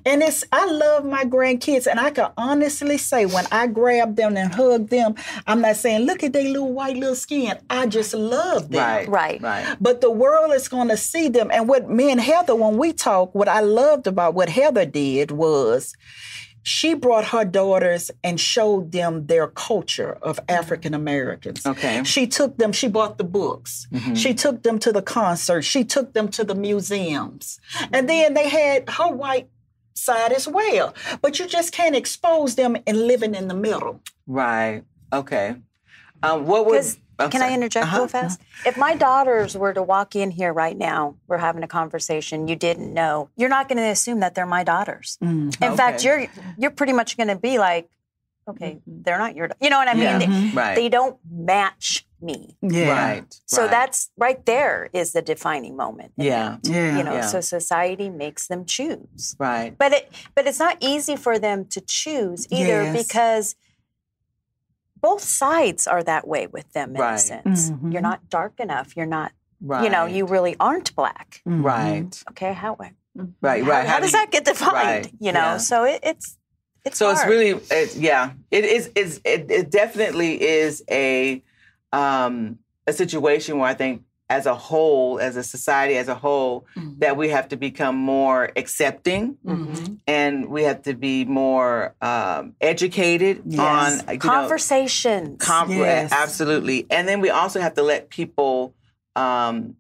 [0.06, 4.36] And it's I love my grandkids, and I can honestly say when I grab them
[4.38, 5.16] and hug them,
[5.48, 7.58] I'm not saying look at their little white little skin.
[7.70, 8.80] I just love them.
[8.82, 9.42] right, Right.
[9.42, 9.78] right.
[9.80, 11.50] But the world is going to see them.
[11.54, 15.32] And what me and Heather, when we talk, what I loved about what Heather did
[15.32, 15.96] was
[16.62, 21.66] she brought her daughters and showed them their culture of African Americans.
[21.66, 22.04] Okay.
[22.04, 23.88] She took them, she bought the books.
[23.94, 24.14] Mm-hmm.
[24.16, 25.66] She took them to the concerts.
[25.66, 27.60] She took them to the museums.
[27.94, 29.50] And then they had her white
[30.00, 30.94] side as well.
[31.22, 34.02] But you just can't expose them in living in the middle.
[34.28, 34.84] Right.
[35.12, 35.56] Okay.
[36.24, 36.96] Um, what was?
[36.96, 37.98] Because I'm can I interject Uh-huh.
[38.00, 38.40] real fast?
[38.66, 42.56] If my daughters were to walk in here right now, we're having a conversation, you
[42.56, 45.18] didn't know, you're not going to assume that they're my daughters.
[45.22, 47.90] In fact, you're you're pretty much going to be like,
[48.48, 50.04] okay, they're not your, you know what I mean?
[50.04, 50.18] Yeah.
[50.20, 50.76] They, Right.
[50.76, 52.58] they don't match me.
[52.62, 53.24] Right.
[53.46, 53.72] So right.
[53.72, 56.14] that's right there is the defining moment.
[56.18, 56.58] Yeah.
[56.64, 56.98] that, Yeah.
[56.98, 57.22] You know, Yeah.
[57.28, 59.36] so society makes them choose.
[59.40, 59.78] right.
[59.78, 63.08] But it but it's not easy for them to choose either Yes.
[63.08, 63.56] because
[65.02, 67.20] both sides are that way with them in a Right.
[67.20, 67.72] sense.
[67.72, 67.94] Mhm.
[67.94, 68.96] You're not dark enough.
[68.98, 69.84] You're not Right.
[69.84, 71.42] you know, you really aren't black.
[71.46, 72.12] Right.
[72.32, 72.94] Okay, how Right.
[73.16, 73.26] how,
[73.70, 73.88] Right.
[73.88, 74.74] how, do does you- that get defined?
[75.06, 75.58] Right, You know, yeah.
[75.58, 76.38] so it, it's
[76.86, 78.90] it's So it's really, it, yeah, it is.
[78.96, 81.44] It's, it, it definitely is a
[81.92, 86.68] um, a situation where I think, as a whole, as a society as a whole,
[87.00, 89.38] that we have to become more accepting,
[90.06, 94.04] and we have to be more um, educated Yes.
[94.04, 95.44] on you know, conversations.
[95.44, 96.12] Com- Yes.
[96.12, 96.86] Absolutely.
[96.92, 98.76] And then we also have to let people
[99.16, 99.76] um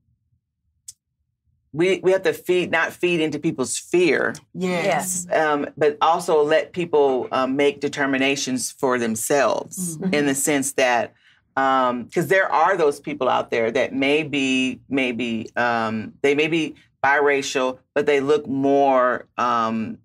[1.72, 5.28] we we have to feed not feed into people's fear, yes.
[5.32, 11.13] um, but also let people um, make determinations for themselves in the sense that
[11.55, 16.75] because there are those people out there that may be maybe um, they may be
[17.03, 19.97] biracial, but they look more um,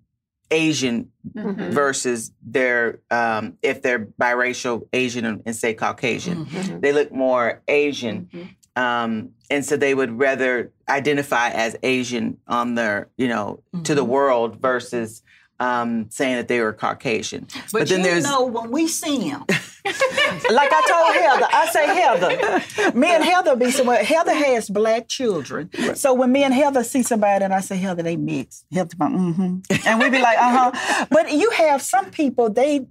[0.51, 1.71] Asian Mm-hmm.
[1.71, 6.81] versus their um, if they're biracial Asian and, and say Caucasian, Mm-hmm.
[6.81, 8.29] they look more Asian,
[8.75, 14.01] um, and so they would rather identify as Asian on their you know to the
[14.03, 14.11] Mm-hmm.
[14.11, 15.23] world versus
[15.59, 17.47] um, saying that they were Caucasian.
[17.73, 19.45] But, then you there's know, when we see him,
[20.51, 22.97] like I told Heather, I say Heather.
[22.99, 24.03] Me and Heather be somewhere.
[24.03, 28.03] Heather has black children, so when me and Heather see somebody, and I say Heather,
[28.03, 28.65] they mix.
[28.71, 31.05] Heather, mm-hmm, and we be like, uh huh.
[31.09, 32.49] But you have some people.
[32.49, 32.81] They,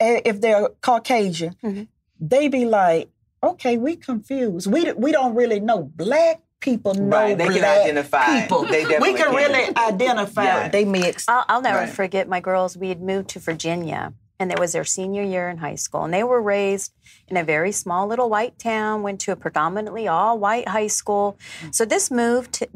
[0.00, 1.84] eh, if they're Caucasian, Mm-hmm.
[2.20, 3.08] they be like,
[3.42, 4.70] okay, we confused.
[4.70, 6.40] We we don't really know black.
[6.60, 8.40] People know Right, they can black identify.
[8.42, 8.64] people.
[8.66, 9.34] They we can can.
[9.34, 10.44] really identify.
[10.44, 10.68] Yeah.
[10.68, 11.30] They mixed.
[11.30, 11.88] I'll, I'll never Right.
[11.88, 12.76] forget my girls.
[12.76, 16.12] We had moved to Virginia, and it was their senior year in high school, and
[16.12, 16.92] they were raised
[17.28, 19.02] in a very small little white town.
[19.02, 21.38] Went to a predominantly all white high school.
[21.60, 21.70] Mm-hmm.
[21.72, 22.68] So this move to,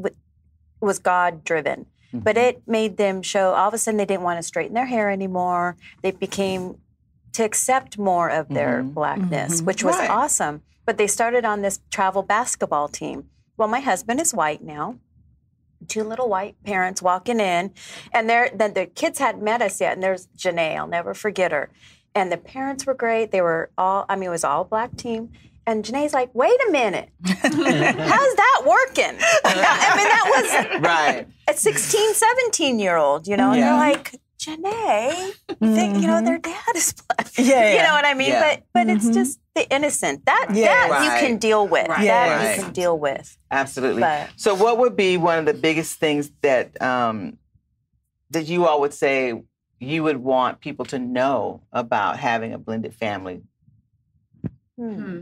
[0.79, 2.45] was God driven, but mm-hmm.
[2.45, 3.53] it made them show.
[3.53, 5.75] All of a sudden, they didn't want to straighten their hair anymore.
[6.03, 6.77] They became
[7.33, 8.91] to accept more of their mm-hmm.
[8.91, 10.09] blackness, which was Right.
[10.09, 10.61] awesome.
[10.85, 13.25] But they started on this travel basketball team.
[13.57, 14.99] Well, my husband is white now
[15.87, 17.71] two little white parents walking in,
[18.11, 19.93] and they're then the kids hadn't met us yet.
[19.93, 21.69] And there's Janae, I'll never forget her.
[22.13, 23.31] And the parents were great.
[23.31, 25.31] They were all, I mean, it was all black team.
[25.67, 29.17] And Janae's like, wait a minute, how's that working?
[29.43, 31.27] I mean, that was right.
[31.47, 33.71] a 16, 17 year old, you know, and Yeah.
[33.71, 36.25] they're like, Janae, think, you know, mm-hmm.
[36.25, 37.31] their dad is black.
[37.37, 37.73] Yeah.
[37.73, 38.29] You know what I mean?
[38.29, 38.55] Yeah.
[38.55, 39.13] But but it's mm-hmm.
[39.13, 40.25] just the innocent.
[40.25, 40.65] That Yeah.
[40.65, 41.21] that Right.
[41.21, 41.87] you can deal with.
[41.87, 42.05] Right.
[42.05, 42.57] That Right.
[42.57, 43.37] you can deal with.
[43.49, 44.01] Absolutely.
[44.01, 47.37] But- so, what would be one of the biggest things that um,
[48.31, 49.41] that you all would say
[49.79, 53.41] you would want people to know about having a blended family?
[54.77, 54.93] Hmm.
[54.93, 55.21] Hmm.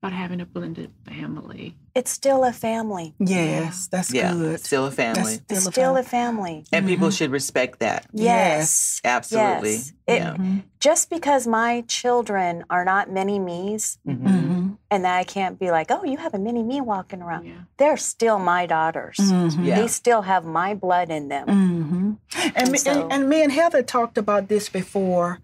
[0.00, 1.74] About having a blended family.
[1.98, 3.14] It's still a family.
[3.18, 4.60] Yes, that's Yeah, good.
[4.60, 6.64] still a family, That's It's still a family.
[6.72, 8.06] and people should respect that.
[8.12, 9.00] Yes.
[9.04, 9.72] Absolutely.
[9.72, 9.92] Yes.
[10.06, 10.36] It- Yeah.
[10.78, 14.22] Just because my children are not many me's Mhm.
[14.22, 14.68] Mm-hmm.
[14.92, 17.46] and that I can't be like, oh, you have a mini me walking around.
[17.46, 17.62] Yeah.
[17.78, 19.16] They're still my daughters.
[19.18, 19.64] Mhm.
[19.66, 19.80] Yeah.
[19.80, 21.46] They still have my blood in them.
[21.48, 22.12] hmm
[22.54, 25.40] And, me, so- and, and me and Heather talked about this before.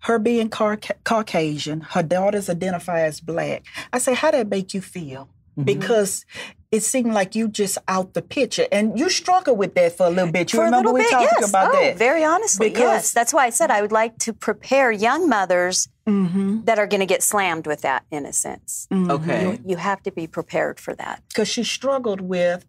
[0.00, 3.64] Her being Cauca- Caucasian, her daughters identify as black.
[3.92, 5.28] I say, how did that make you feel?
[5.62, 6.24] Because
[6.70, 10.10] it seemed like you just out the picture, and you struggled with that for a
[10.10, 10.52] little bit.
[10.52, 11.48] You For remember little we bit, talked yes.
[11.48, 11.96] about oh, that?
[11.96, 13.12] Very honestly, Because- yes.
[13.12, 16.62] That's why I said I would like to prepare young mothers Mm-hmm.
[16.66, 18.86] that are going to get slammed with that, in a sense.
[18.92, 19.58] Okay.
[19.66, 21.20] You have to be prepared for that.
[21.28, 22.64] because she struggled with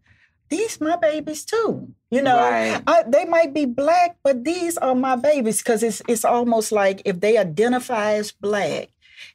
[0.49, 1.93] these my babies too.
[2.09, 2.81] You know, Right.
[2.87, 7.03] I, they might be black, but these are my babies because it's it's almost like
[7.05, 8.87] if they identify as black,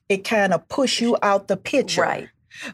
[0.08, 2.00] it kind of push you out the picture.
[2.02, 2.28] Right.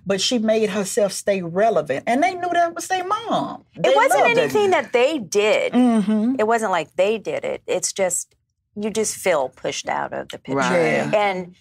[0.06, 3.64] But she made herself stay relevant, and they knew that was their mom.
[3.74, 5.72] It wasn't anything that they did.
[5.74, 7.62] hmm It wasn't like they did it.
[7.66, 8.34] It's just
[8.76, 10.56] you just feel pushed out of the picture.
[10.58, 10.92] Right.
[10.92, 11.10] Yeah.
[11.14, 11.54] And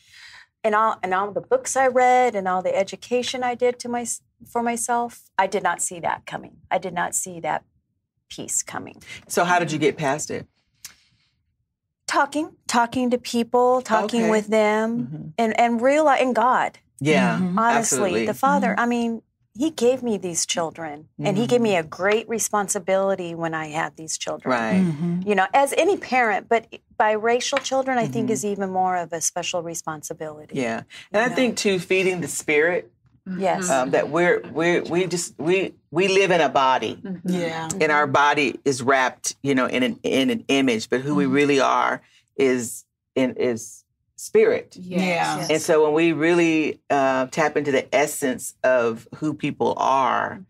[0.63, 3.89] and all and all the books I read and all the education I did to
[3.89, 4.05] my
[4.51, 6.57] for myself, I did not see that coming.
[6.69, 7.63] I did not see that
[8.29, 9.01] piece coming.
[9.27, 10.45] So how did you get past it?
[12.07, 14.29] Talking, talking to people, talking Okay.
[14.31, 15.33] with them, Mhm.
[15.37, 16.79] and and realizing God.
[16.99, 17.57] Yeah, Mhm.
[17.57, 18.25] Honestly, absolutely.
[18.25, 18.75] the Father.
[18.77, 19.21] I mean,
[19.59, 23.95] He gave me these children, and He gave me a great responsibility when I had
[23.97, 24.51] these children.
[24.51, 24.83] right.
[24.83, 26.67] hmm you know, as any parent, but
[26.99, 28.13] biracial children, I Mm-hmm.
[28.13, 30.55] think, is even more of a special responsibility.
[30.59, 31.35] Yeah, and I know.
[31.35, 32.91] think too, feeding the spirit
[33.37, 33.69] Yes.
[33.69, 37.67] um, that we're we we just we we live in a body, Yeah.
[37.81, 41.25] and our body is wrapped, you know, in an in an image, but who we
[41.25, 42.01] really are
[42.37, 43.83] is in is
[44.27, 44.75] spirit.
[44.79, 45.01] Yes.
[45.01, 45.37] Yeah.
[45.37, 45.49] Yes.
[45.49, 50.43] And so when we really uh, tap into the essence of who people are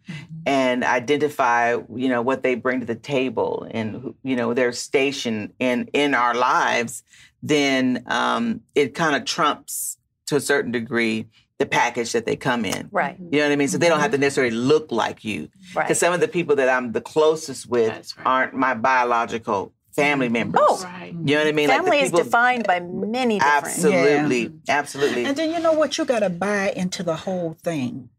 [0.46, 5.54] and identify, you know, what they bring to the table and, you know, their station
[5.60, 7.04] in, in our lives,
[7.44, 11.28] then um, it kind of trumps to a certain degree
[11.60, 12.88] the package that they come in.
[12.92, 13.18] Right.
[13.20, 13.68] You know what I mean?
[13.68, 15.50] So they don't have to necessarily look like you.
[15.74, 15.86] Right.
[15.86, 18.14] Because some of the people that I'm the closest with right.
[18.26, 20.62] aren't my biological family members.
[20.64, 20.82] Oh.
[20.84, 21.14] Right.
[21.14, 21.68] You know what I mean?
[21.68, 23.66] Like the Family is defined by many different.
[23.66, 24.54] Absolutely.
[24.70, 25.26] Absolutely.
[25.26, 25.98] And then you know what?
[25.98, 28.10] You got to buy into the whole thing.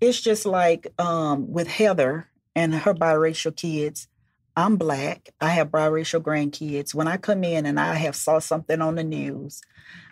[0.00, 4.08] It's just like um, with Heather and her biracial kids.
[4.54, 5.30] I'm black.
[5.40, 6.94] I have biracial grandkids.
[6.94, 9.62] When I come in and I have saw something on the news,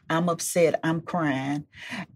[0.09, 0.81] I'm upset.
[0.83, 1.67] I'm crying,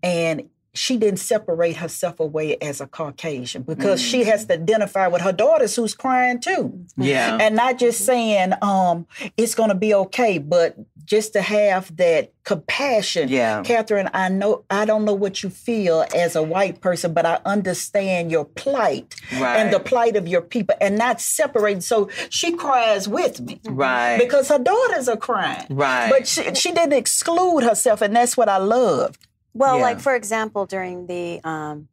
[0.03, 5.23] and she didn't separate herself away as a Caucasian because she has to identify with
[5.23, 7.39] her daughters who's crying too yeah.
[7.41, 9.07] and not just saying um
[9.37, 13.63] it's going to be okay but just to have that compassion Yeah.
[13.63, 17.41] catherine i know i don't know what you feel as a white person but i
[17.45, 23.07] understand your plight and the plight of your people and not separate so she cries
[23.09, 24.19] with me Right.
[24.19, 26.11] because her daughters are crying Right.
[26.11, 29.17] but she, she didn't exclude herself and that's what i love
[29.55, 29.83] Well, Yeah.
[29.85, 31.89] like for example, during the um,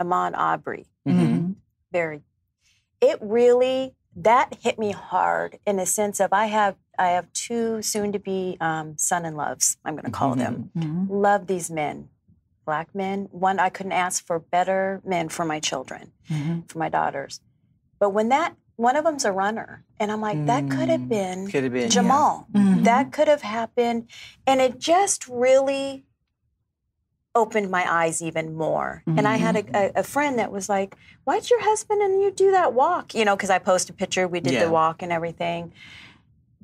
[0.00, 1.54] Ahmaud Arbery, Mhm.
[1.92, 2.22] very,
[3.00, 7.82] it really that hit me hard in the sense of I have I have two
[7.82, 9.76] soon to be um, son-in-laws.
[9.84, 10.70] I'm going to call them.
[11.10, 12.08] Love these men,
[12.64, 13.28] black men.
[13.30, 16.12] One I couldn't ask for better men for my children,
[16.68, 17.40] for my daughters.
[17.98, 21.48] But when that one of them's a runner, and I'm like, that could have been
[21.50, 21.90] Could have been.
[21.90, 22.46] Jamal.
[22.54, 24.08] That could have happened.
[24.46, 26.05] And it just really
[27.36, 29.02] opened my eyes even more.
[29.06, 29.92] And I had a, a, mm.
[29.96, 33.14] a friend that was like, Why'd your husband and you do that walk?
[33.14, 34.64] You know, because I posted a picture, we did Yeah.
[34.64, 35.72] the walk and everything.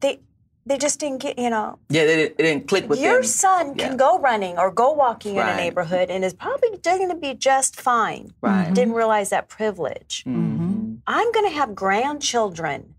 [0.03, 0.21] They
[0.65, 3.25] they just didn't get, you know, Yeah, they didn't, it didn't click with your them.
[3.25, 7.17] son can go running or go walking in a neighborhood and is probably going to
[7.17, 8.33] be just fine.
[8.41, 8.73] Right.
[8.73, 10.25] Didn't realize that privilege.
[10.27, 10.99] Mhm.
[11.07, 12.95] I'm going to have grandchildren,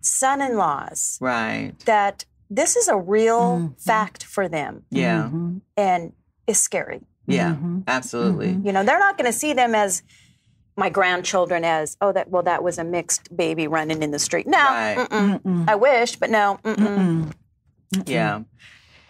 [0.00, 1.72] son in laws, Right.
[1.86, 3.72] that this is a real mm-hmm.
[3.78, 5.24] fact for them Yeah.
[5.24, 5.58] Mm-hmm.
[5.76, 6.12] and
[6.46, 7.00] it's scary.
[7.26, 7.56] Yeah.
[7.86, 8.58] Absolutely.
[8.64, 10.02] You know, they're not going to see them as
[10.76, 14.46] my grandchildren as, oh, that well, that was a mixed baby running in the street.
[14.46, 14.96] No, Right.
[15.10, 15.68] mm-mm.
[15.68, 16.58] I wish, but no.
[16.64, 17.32] Mm-mm.
[18.06, 18.40] Yeah.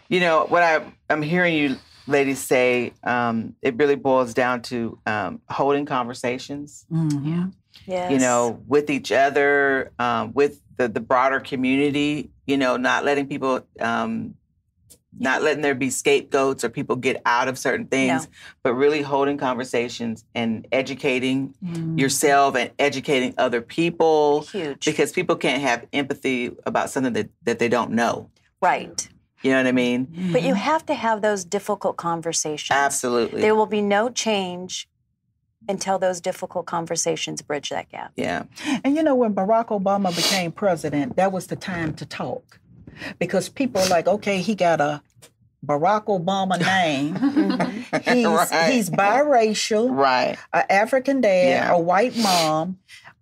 [0.09, 4.99] You know, what I, I'm hearing you ladies say, um, it really boils down to
[5.07, 7.47] um, holding conversations, Yeah.
[7.87, 8.13] Yes.
[8.13, 13.27] you know, with each other, um, with the, the broader community, you know, not letting
[13.29, 14.35] people, um,
[15.19, 18.33] not letting there be scapegoats or people get out of certain things, No.
[18.63, 21.99] but really holding conversations and educating mm.
[21.99, 24.43] yourself and educating other people.
[24.43, 24.85] huge.
[24.85, 28.31] Because people can't have empathy about something that, that they don't know.
[28.61, 29.09] right.
[29.43, 30.05] You know what I mean?
[30.33, 30.57] But you mm-hmm.
[30.59, 32.77] have to have those difficult conversations.
[32.77, 33.41] Absolutely.
[33.41, 34.89] There will be no change
[35.69, 38.13] until those difficult conversations bridge that gap.
[38.17, 38.45] yeah.
[38.85, 42.61] And you know, when Barack Obama became president, that was the time to talk.
[43.19, 45.03] Because people are like, okay, he got a
[45.65, 47.15] Barack Obama name.
[48.05, 48.73] he's, Right.
[48.73, 50.37] he's biracial, Right.
[50.53, 51.73] an African dad, Yeah.
[51.73, 52.79] a white mom,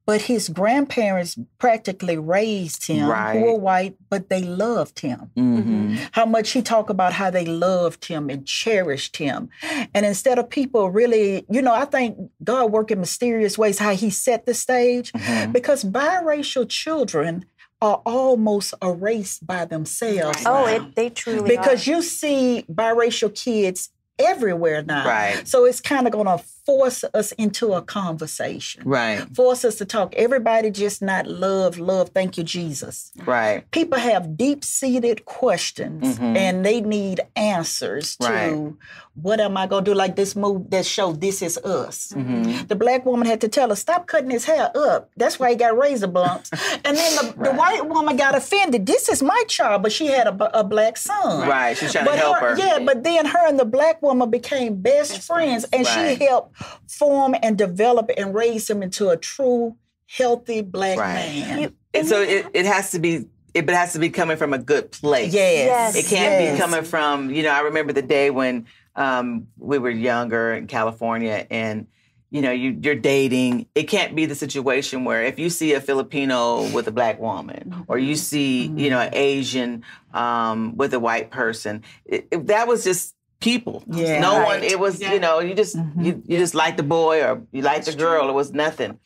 [0.06, 3.34] but his grandparents practically raised him, Right.
[3.38, 5.30] who were white, but they loved him.
[5.36, 5.96] Mm-hmm.
[6.12, 9.50] How much he talked about how they loved him and cherished him.
[9.94, 13.94] And instead of people really, you know, I think God worked in mysterious ways how
[13.94, 15.52] he set the stage Mm-hmm.
[15.52, 17.44] because biracial children
[17.82, 20.44] are almost erased by themselves.
[20.46, 20.66] Oh, now.
[20.66, 21.60] it, they truly are.
[21.60, 21.90] because are.
[21.90, 25.06] you see biracial kids everywhere now.
[25.06, 25.48] Right.
[25.48, 28.82] So it's kind of going to force us into a conversation.
[28.84, 29.20] Right.
[29.34, 30.14] Force us to talk.
[30.14, 33.12] Everybody just not love, love, thank you, Jesus.
[33.24, 33.68] Right.
[33.70, 38.72] People have deep seated questions and they need answers to Right.
[39.14, 39.94] what am I going to do?
[39.94, 42.12] Like this move that show, This Is Us.
[42.16, 42.66] Mm-hmm.
[42.66, 45.10] The black woman had to tell her, stop cutting his hair up.
[45.16, 46.50] That's why he got razor bumps.
[46.84, 48.86] and then the, the white woman got offended.
[48.86, 51.48] This is my child, but she had a black son.
[51.48, 51.76] Right.
[51.76, 52.56] She's trying to help her.
[52.58, 56.18] Yeah, but then her and the black woman became best friends, and Right.
[56.18, 56.49] she helped
[56.88, 61.14] form and develop and raise him into a true, healthy black Right.
[61.46, 61.58] man.
[61.62, 64.36] You- And so it, it has to be it but it has to be coming
[64.36, 65.32] from a good place.
[65.34, 65.66] yes.
[65.66, 65.96] Yes.
[65.96, 66.54] It can't yes.
[66.56, 70.68] be coming from, you know, I remember the day when um, we were younger in
[70.68, 71.88] California and,
[72.30, 73.66] you know, you, you're dating.
[73.74, 77.84] It can't be the situation where if you see a Filipino with a black woman
[77.88, 79.82] or you see, you know, an Asian
[80.14, 83.82] um, with a white person, it, it- that was just people.
[83.86, 84.20] Yeah.
[84.20, 85.12] No one, it was, Yeah.
[85.14, 88.28] you know, you just, you, you just like the boy or you like the girl.
[88.28, 88.98] It was nothing.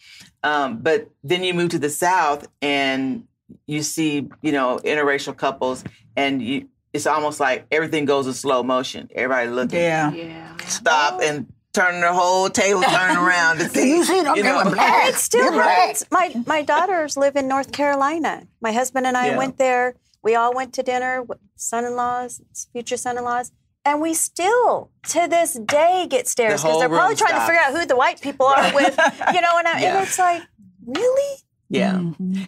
[0.42, 3.24] Um, but then you move to the South and
[3.66, 5.84] you see, you know, interracial couples,
[6.16, 9.08] and you it's almost like everything goes in slow motion.
[9.14, 10.12] Everybody looking, Yeah.
[10.12, 10.56] Yeah.
[10.66, 13.88] stop, and turning the whole table turn around to see.
[13.96, 14.36] you see them?
[14.36, 15.08] you They know, were black.
[15.08, 15.76] It still They're black.
[15.78, 16.04] happens.
[16.10, 18.46] My my daughters live in North Carolina.
[18.60, 19.38] My husband and I Yeah.
[19.38, 19.94] went there.
[20.22, 21.24] We all went to dinner,
[21.56, 22.40] son-in-laws,
[22.72, 23.52] future son-in-laws,
[23.84, 27.46] and we still to this day get stares The because they're probably room trying to
[27.46, 28.96] figure out who the white people are with.
[29.34, 29.96] You know, and, I, Yeah.
[29.98, 30.42] and it's like,
[30.86, 31.38] really?
[31.68, 31.96] yeah.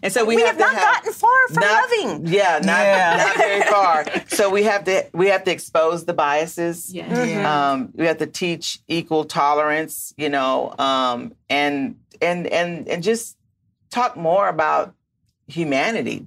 [0.02, 2.26] And so we, We, have, have not have, gotten far from not- loving.
[2.26, 3.24] Yeah, not Yeah.
[3.26, 4.04] not very far.
[4.28, 6.92] So we have to we have to expose the biases.
[6.94, 7.72] Yeah.
[7.72, 13.36] Um, we have to teach equal tolerance, you know, um, and and and and just
[13.90, 14.94] talk more about
[15.48, 16.26] humanity.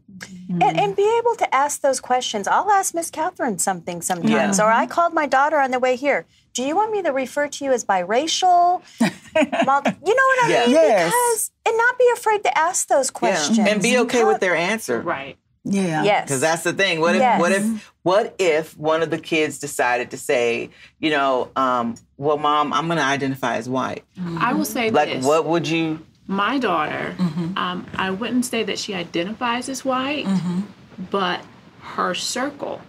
[0.49, 2.47] And, and be able to ask those questions.
[2.47, 6.25] I'll ask Miss Catherine something sometimes, or I called my daughter on the way here.
[6.53, 8.81] Do you want me to refer to you as biracial?
[9.01, 10.61] Multi- you know what I Yeah.
[10.65, 10.71] mean?
[10.71, 11.05] Yes.
[11.13, 13.67] Because and not be afraid to ask those questions Yeah.
[13.67, 14.99] And be okay with their answer.
[15.01, 15.37] Right.
[15.65, 16.03] Yeah.
[16.03, 16.99] Yes, Because that's the thing.
[17.01, 17.39] What if Yes.
[17.39, 22.37] what if what if one of the kids decided to say, you know, um, well,
[22.37, 24.03] mom, I'm gonna identify as white.
[24.39, 24.95] I will say this.
[24.95, 25.25] Like this.
[25.25, 25.99] what would you
[26.29, 27.57] my daughter, mm-hmm.
[27.57, 30.61] um, I wouldn't say that she identifies as white, mm-hmm.
[31.09, 31.41] but
[31.81, 32.81] her circle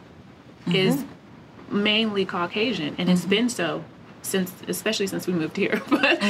[0.66, 0.76] mm-hmm.
[0.76, 1.04] is
[1.70, 3.82] mainly Caucasian, and it's been so
[4.20, 5.80] since, especially since we moved here.
[5.90, 6.20] But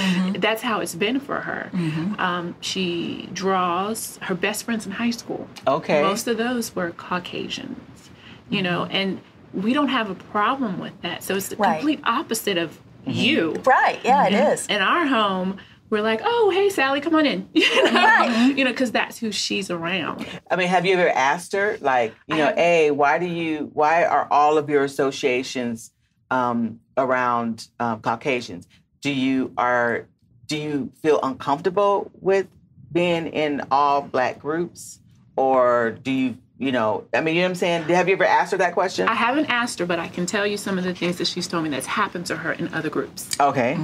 [0.40, 1.70] that's how it's been for her.
[2.18, 5.49] Um, she draws her best friends in high school.
[5.66, 6.01] Okay.
[6.03, 8.11] Most of those were Caucasians,
[8.49, 9.20] you know, and
[9.53, 11.25] we don't have a problem with that.
[11.25, 11.75] So it's the Right.
[11.75, 13.99] complete opposite of you right.
[14.05, 14.66] Yeah, it is.
[14.68, 15.57] in our home,
[15.90, 17.48] we're like, oh, hey, Sally, come on in.
[17.55, 20.26] You know, you know, because that's who she's around.
[20.50, 24.05] I mean, have you ever asked her, like, you know, A, why do you, why
[24.05, 25.90] are all of your associations
[26.31, 28.68] um, around um, Caucasians?
[29.00, 30.07] Do you are,
[30.46, 32.46] do you feel uncomfortable with
[32.92, 35.00] being in all black groups,
[35.37, 37.83] or do you, you know, I mean, you know what I'm saying?
[37.85, 39.09] Have you ever asked her that question?
[39.09, 41.46] I haven't asked her, but I can tell you some of the things that she's
[41.48, 43.38] told me that's happened to her in other groups.
[43.40, 43.79] okay.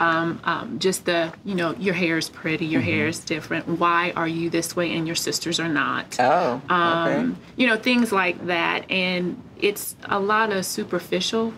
[0.00, 3.68] Um, um, just the, you know, your hair is pretty, your hair is different.
[3.68, 6.16] Why are you this way and your sisters are not?
[6.18, 6.64] Oh, okay.
[6.74, 8.90] um, you know, things like that.
[8.90, 11.52] And it's a lot of superficial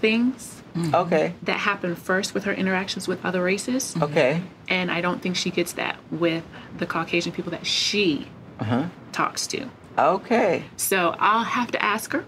[0.00, 1.34] things okay.
[1.44, 3.94] that happen first with her interactions with other races.
[4.02, 4.42] Okay.
[4.68, 6.42] And I don't think she gets that with
[6.78, 8.26] the Caucasian people that she
[9.12, 9.70] talks to.
[9.96, 10.64] Okay.
[10.76, 12.24] So I'll have to ask her.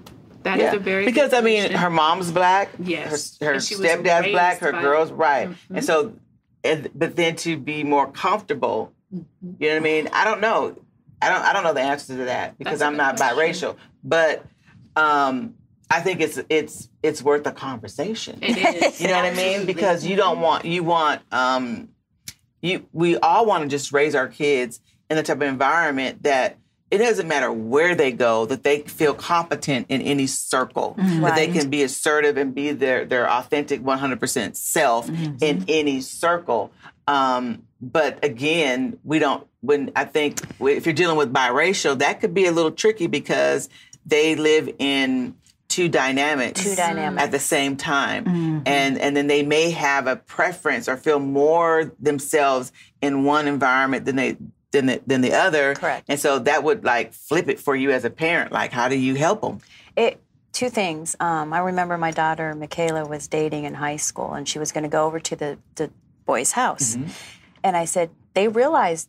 [0.48, 2.70] That is Yeah, a very because I mean, her mom's black.
[2.82, 3.37] Yes.
[3.40, 4.58] Her, her And she was stepdad's black.
[4.58, 5.48] Her girl's right.
[5.50, 5.56] Mhm.
[5.76, 6.14] And so,
[6.64, 9.62] and, but then to be more comfortable, Mm-hmm.
[9.62, 10.08] you know what I mean?
[10.12, 10.76] I don't know.
[11.22, 11.40] I don't.
[11.42, 13.38] I don't know the answer to that because That's I'm not question.
[13.70, 13.76] biracial.
[14.05, 14.44] But
[14.96, 15.55] um,
[15.90, 18.38] I think it's it's it's worth a conversation.
[18.42, 19.01] It is.
[19.01, 19.64] You know what I mean?
[19.64, 21.88] Because you don't want you want um
[22.61, 26.59] you we all want to just raise our kids in the type of environment that
[26.91, 31.22] it doesn't matter where they go that they feel competent in any circle mm-hmm.
[31.22, 35.36] that they can be assertive and be their their authentic 100% self mm-hmm.
[35.43, 36.72] in any circle.
[37.07, 42.34] Um but again we don't when i think if you're dealing with biracial that could
[42.34, 43.68] be a little tricky because
[44.05, 45.36] they live in
[45.68, 47.22] two dynamics Two dynamics.
[47.22, 48.24] at the same time.
[48.24, 48.59] Mm-hmm.
[48.66, 54.05] And and then they may have a preference or feel more themselves in one environment
[54.07, 54.36] than they
[54.73, 55.75] than the, than the other.
[55.75, 56.05] Correct.
[56.09, 58.53] and so that would like flip it for you as a parent.
[58.53, 59.61] Like how do you help them
[59.97, 60.21] It
[60.53, 61.14] two things.
[61.21, 64.83] Um, I remember my daughter Michaela was dating in high school, and she was going
[64.83, 65.91] to go over to the the
[66.27, 66.97] boys' house,
[67.62, 69.09] and I said they realize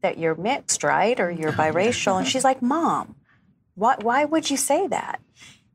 [0.00, 3.14] that you're mixed, right, or you're biracial, and she's like, "Mom,
[3.74, 5.20] why why would you say that?"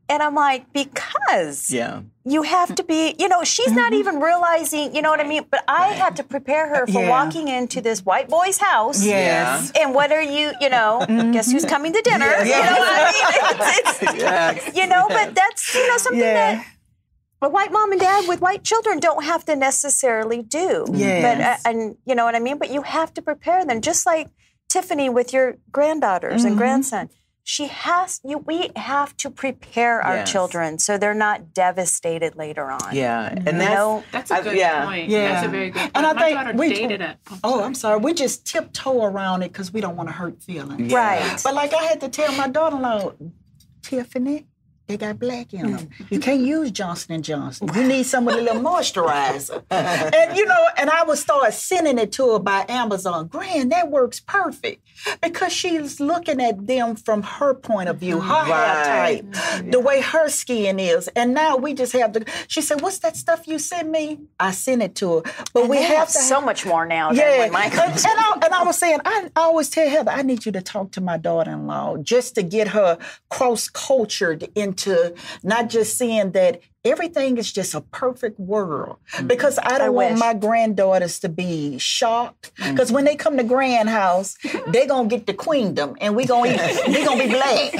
[0.08, 4.94] And I'm like, because yeah you have to be, you know, she's not even realizing,
[4.96, 5.44] you know what I mean?
[5.50, 7.10] But I had to prepare her for Yeah.
[7.10, 9.04] walking into this white boy's house.
[9.04, 9.70] Yes.
[9.78, 12.24] And what are you, you know, guess who's coming to dinner?
[12.42, 13.58] You know what I mean?
[13.60, 16.54] It's, it's, yeah you know, but that's, you know, something Yeah.
[16.56, 16.66] that
[17.42, 20.86] a white mom and dad with white children don't have to necessarily do.
[20.94, 21.22] Yes.
[21.22, 22.56] But, uh, and you know what I mean?
[22.58, 24.28] But you have to prepare them, just like
[24.70, 26.46] Tiffany with your granddaughters Mm-hmm.
[26.48, 27.10] and grandson.
[27.46, 30.32] She has, you, we have to prepare our Yes.
[30.32, 32.80] children so they're not devastated later on.
[32.92, 34.84] yeah and You that's know, That's a I- good yeah.
[34.86, 35.08] point.
[35.10, 35.28] Yeah.
[35.28, 35.92] That's a very good point.
[35.94, 37.16] And I My think daughter we- dated it.
[37.44, 37.98] Oh, I'm sorry.
[38.00, 40.90] We just tiptoe around it because we don't want to hurt feelings.
[40.90, 41.38] right.
[41.44, 43.12] But like I had to tell my daughter-in-law,
[43.82, 44.46] Tiffany,
[44.86, 45.86] they got black in them.
[45.86, 46.10] Mm.
[46.10, 47.70] You can't use Johnson and Johnson.
[47.74, 49.62] You need some with a little moisturizer.
[49.70, 53.28] and you know, and I would start sending it to her by Amazon.
[53.28, 54.86] Grand, that works perfect
[55.22, 58.46] because she's looking at them from her point of view, her Right.
[58.46, 59.70] hair type, mm-hmm.
[59.70, 61.08] the way her skin is.
[61.08, 62.24] And now we just have to.
[62.48, 65.22] She said, "What's that stuff you sent me?" I sent it to her,
[65.52, 68.54] but we They have have so much more now than yeah, and, and, I, and
[68.54, 71.16] I was saying, I, I always tell Heather, I need you to talk to my
[71.16, 72.98] daughter-in-law just to get her
[73.30, 78.96] cross-cultured into not just seeing that everything is just a perfect world.
[79.12, 79.28] Mm.
[79.28, 80.20] Because I don't want wish.
[80.20, 82.52] my granddaughters to be shocked.
[82.56, 82.72] Mm.
[82.72, 84.36] Because when they come to Grand House,
[84.68, 86.56] they're gonna get the queendom, and we gonna
[86.88, 87.72] we gonna be black.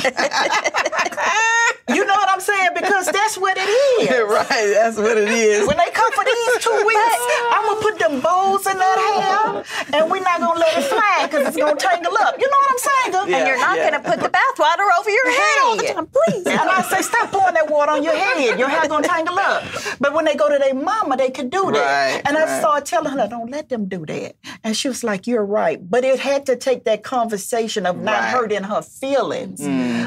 [1.89, 2.70] you know what I'm saying?
[2.74, 4.09] Because that's what it is.
[4.28, 7.20] right that's what it is When they come for these two weeks,
[7.53, 11.26] I'm gonna put them bows in that hair, and we're not gonna let it fly
[11.28, 12.37] because it's gonna tangle up.
[12.39, 12.91] You know what I'm saying?
[13.28, 13.39] Yeah.
[13.39, 16.47] and you're not going to put the bathwater over your head all the time, please.
[16.47, 18.59] And I say, stop pouring that water on your head.
[18.59, 19.62] Your hair gonna tangle up.
[20.01, 22.14] But when they go to their mama, they could do that.
[22.14, 24.37] Right, and I started telling her, don't let them do that.
[24.62, 25.78] And she was like, you're right.
[25.89, 28.20] But it had to take that conversation of not Right.
[28.24, 28.37] Mm-hmm.
[28.37, 29.61] hurting her feelings,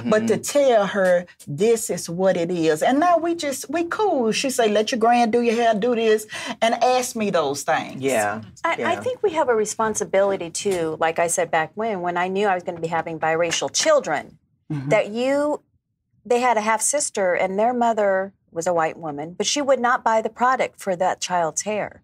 [0.09, 2.81] but to tell her this is what it is.
[2.81, 4.31] And now we just we cool.
[4.31, 6.27] She say, let your grand do your hair, do this,
[6.61, 8.01] and ask me those things.
[8.01, 12.17] yeah I, I think we have a responsibility too, like I said back when, when
[12.17, 14.37] I knew I was going to be having biracial children,
[14.69, 14.89] Mm-hmm.
[14.89, 15.61] that you,
[16.25, 19.79] they had a half sister and their mother was a white woman, but she would
[19.79, 22.01] not buy the product for that child's hair.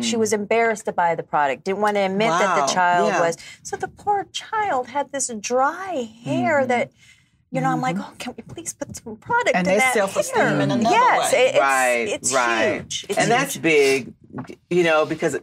[0.00, 2.66] She was embarrassed to buy the product, didn't want to admit that Mm.
[2.66, 3.20] The child yeah.
[3.20, 3.36] was.
[3.62, 6.68] So the poor child had this dry hair Mm-hmm.
[6.68, 6.90] that,
[7.50, 8.12] you know, I'm like, mm-hmm.
[8.12, 10.60] oh, can we please put some product And in their that self-esteem hair?
[10.60, 11.38] in another yes, way.
[11.38, 12.74] it- it's, right, it's right.
[12.80, 13.06] huge.
[13.08, 14.12] It's and that's big,
[14.70, 15.38] you know, because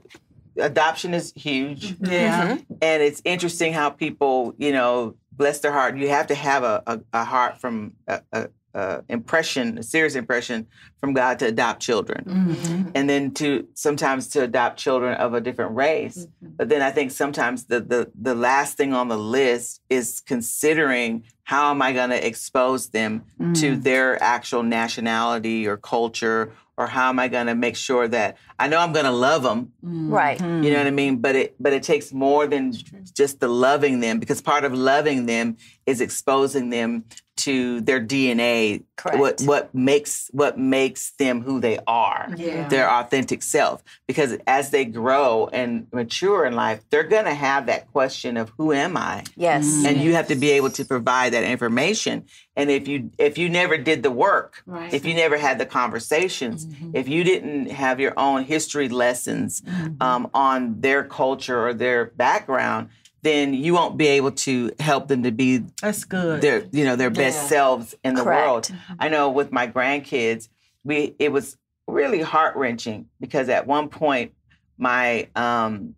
[0.57, 2.11] adoption is huge, mm-hmm.
[2.11, 2.55] Yeah.
[2.55, 2.73] Mm-hmm.
[2.81, 5.97] and it's interesting how people, you know, bless their heart.
[5.97, 10.15] You have to have a, a, a heart from a, a, a impression, a serious
[10.15, 10.67] impression
[10.99, 12.89] from God to adopt children, mm-hmm.
[12.93, 16.17] and then to sometimes to adopt children of a different race.
[16.17, 16.55] Mm-hmm.
[16.57, 21.23] But then I think sometimes the the the last thing on the list is considering
[21.43, 23.83] how am I going to expose them to mm.
[23.83, 28.67] their actual nationality or culture, or how am I going to make sure that I
[28.67, 29.71] know I'm going to love them.
[29.81, 30.37] right.
[30.37, 30.63] Mm-hmm.
[30.63, 31.17] You know what I mean?
[31.17, 32.73] But it but it takes more than
[33.13, 37.05] just the loving them because part of loving them is exposing them
[37.37, 38.83] to their DNA.
[38.95, 39.19] Correct.
[39.19, 42.29] What what makes what makes them who they are.
[42.35, 42.67] Yeah.
[42.67, 43.83] Their authentic self.
[44.07, 48.71] Because as they grow and mature in life, they're gonna have that question of who
[48.71, 49.23] am I?
[49.35, 49.65] Yes.
[49.65, 49.85] Mm.
[49.85, 52.25] And you have to be able to provide that information.
[52.55, 54.93] And if you if you never did the work, Right.
[54.93, 56.91] if you never had the conversations, mm-hmm.
[56.95, 60.01] if you didn't have your own history lessons mm-hmm.
[60.01, 62.89] um, on their culture or their background,
[63.25, 66.41] then you won't be able to help them to be That's good.
[66.41, 67.47] their you know their best Yeah.
[67.47, 68.69] selves in the Correct.
[68.69, 68.79] world.
[68.99, 70.47] I know with my grandkids,
[70.83, 71.57] we it was
[71.87, 74.33] really heart wrenching because at one point
[74.77, 75.95] my um,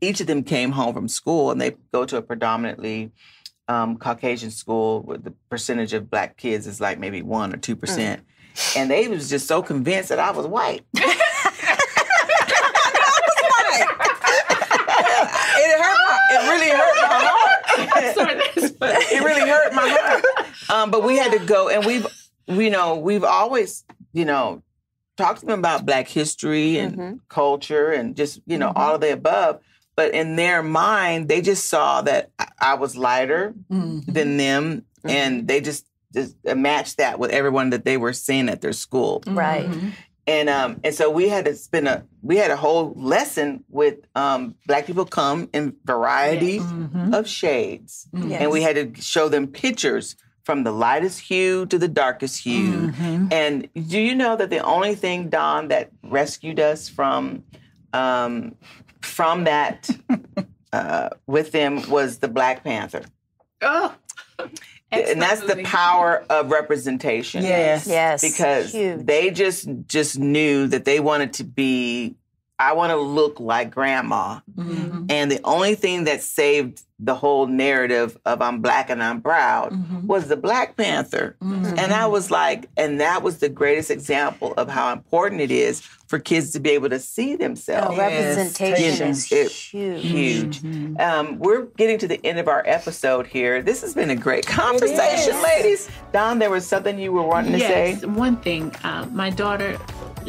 [0.00, 3.10] each of them came home from school and they go to a predominantly
[3.68, 7.74] um, Caucasian school where the percentage of black kids is like maybe one or two
[7.74, 8.22] percent.
[8.76, 10.82] And they was just so convinced that I was white.
[10.94, 11.02] it
[15.80, 17.18] hurt my, it really hurt my
[18.02, 18.14] heart.
[18.14, 18.94] Sorry, that's funny.
[18.94, 20.24] it really hurt my heart.
[20.70, 22.06] Um, but we had to go, and we've,
[22.46, 24.62] you know, we've always, you know,
[25.16, 29.12] talked to them about Black history and culture and just, you know, all of the
[29.12, 29.60] above.
[29.96, 33.54] But in their mind, they just saw that I- I was lighter
[34.06, 38.48] than them, and they just just uh, match that with everyone that they were seeing
[38.48, 39.22] at their school.
[39.26, 39.68] Right.
[40.26, 43.98] And um and so we had to spend a we had a whole lesson with
[44.16, 46.60] um black people come in variety
[47.12, 48.08] of shades.
[48.40, 52.92] And we had to show them pictures from the lightest hue to the darkest hue.
[53.32, 57.44] And do you know that the only thing, Dawn, that rescued us from
[57.92, 58.56] um
[59.00, 59.88] from that
[60.72, 63.02] uh with them was the Black Panther.
[63.62, 63.94] Oh,
[64.92, 67.86] and that's the power of representation Yes.
[67.86, 68.22] Yes.
[68.22, 69.04] because Huge.
[69.06, 72.16] they just just knew that they wanted to be
[72.58, 74.40] I want to look like grandma.
[74.56, 79.74] And the only thing that saved the whole narrative of I'm black and I'm proud
[80.06, 81.36] was the Black Panther.
[81.42, 85.80] And I was like, and that was the greatest example of how important it is
[86.06, 87.98] for kids to be able to see Oh, themselves.
[87.98, 89.30] representation Yes.
[89.30, 90.60] is It- huge.
[90.60, 91.00] Huge.
[91.00, 93.60] Um, we're getting to the end of our episode here.
[93.60, 95.90] This has been a great conversation, ladies.
[96.12, 98.00] Dawn, there was something you were wanting to yes.
[98.00, 98.06] say.
[98.06, 99.76] One thing, um, my daughter,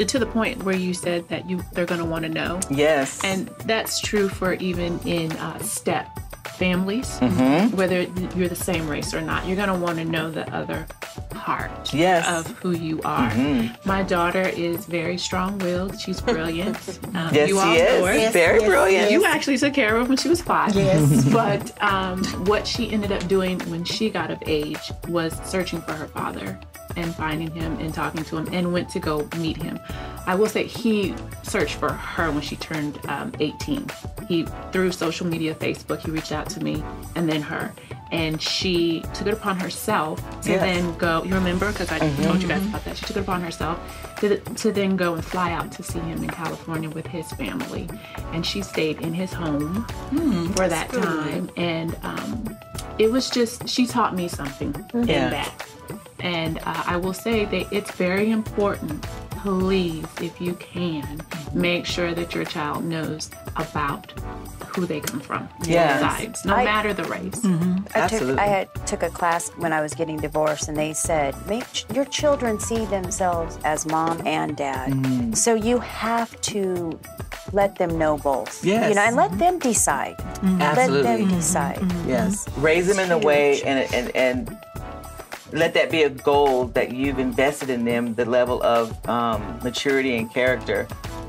[0.06, 3.24] to the point where you said that you they're going to want to know, Yes.
[3.24, 6.08] and that's true for even in uh, step
[6.58, 7.76] families, Mm-hmm.
[7.76, 8.02] whether
[8.36, 9.45] you're the same race or not.
[9.45, 10.88] You're going to want to know the other
[11.30, 12.26] part Yes.
[12.26, 12.36] Mm-hmm.
[12.52, 13.32] of who you are.
[13.86, 16.00] My daughter is very strong-willed.
[16.00, 16.78] She's brilliant.
[17.18, 18.12] Um, yes, you all she know her.
[18.14, 18.34] is.
[18.34, 19.12] Very brilliant.
[19.12, 20.76] You actually took care of her when she was five.
[20.76, 21.28] Yes.
[21.34, 25.93] But um, what she ended up doing when she got of age was searching for
[25.93, 26.60] her father
[26.98, 29.80] and finding him and talking to him and went to go meet him.
[30.26, 33.88] I will say he searched for her when she turned um, 18.
[34.28, 36.84] He, through social media, Facebook, he reached out to me
[37.16, 37.72] and then her.
[38.12, 40.62] And she took it upon herself to Yes.
[40.62, 41.24] then go.
[41.24, 41.72] You remember?
[41.72, 42.95] Because I told you guys about that.
[42.98, 43.78] She took it upon herself
[44.22, 47.89] to, to then go and fly out to see him in California with his family.
[48.34, 49.86] And she stayed in his home
[50.56, 51.50] for that time.
[51.58, 52.58] And um,
[52.98, 55.26] it was just, she taught me something Yeah.
[55.26, 55.68] in that.
[56.20, 59.01] And uh, I will say that it's very important,
[59.32, 61.22] please, if you can,
[61.53, 64.11] make sure that your child knows about
[64.68, 65.47] who they come from.
[65.59, 66.01] both Yes.
[66.01, 67.43] sides, no I- matter the race.
[67.45, 68.34] I Absolutely.
[68.34, 71.65] took I had took a class when I was getting divorced, and they said make
[71.72, 74.91] ch- your children see themselves as mom and dad.
[74.91, 75.36] Mm.
[75.36, 76.99] So you have to
[77.53, 78.63] let them know both.
[78.63, 78.89] Yes.
[78.89, 80.15] You know, and let them decide.
[80.43, 81.26] Let Absolutely.
[81.26, 81.91] them decide.
[82.05, 82.45] Yes.
[82.57, 84.57] Raise them in the way and, and, and
[85.52, 90.18] let that be a goal that you've invested in them, the level of um, maturity
[90.18, 90.88] and character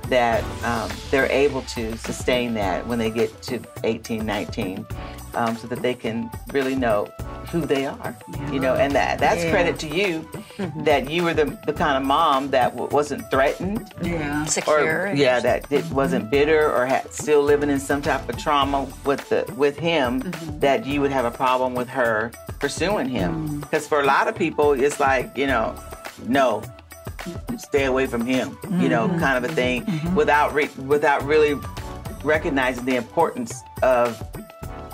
[0.09, 4.87] that um, they're able to sustain that when they get to 18, 19,
[5.39, 7.09] um, so that they can really know
[7.51, 8.15] who they are.
[8.53, 9.51] You know, and that that's Yeah.
[9.51, 10.29] credit to you
[10.59, 10.85] mm-hmm.
[10.85, 14.45] that you were the, the kind of mom that w- wasn't threatened Yeah.
[14.45, 15.09] Secure.
[15.09, 15.95] or yeah, that it mm-hmm.
[15.95, 20.23] wasn't bitter or had, still living in some type of trauma with the with him,
[20.23, 20.59] mm-hmm.
[20.61, 23.31] that you would have a problem with her pursuing him.
[23.49, 23.61] Mm.
[23.61, 25.75] Because for a lot of people, it's like you know,
[26.27, 26.63] no,
[27.57, 28.59] stay away from him.
[28.83, 31.55] You know, kind of a thing, without re- without really
[32.25, 34.21] recognizing the importance of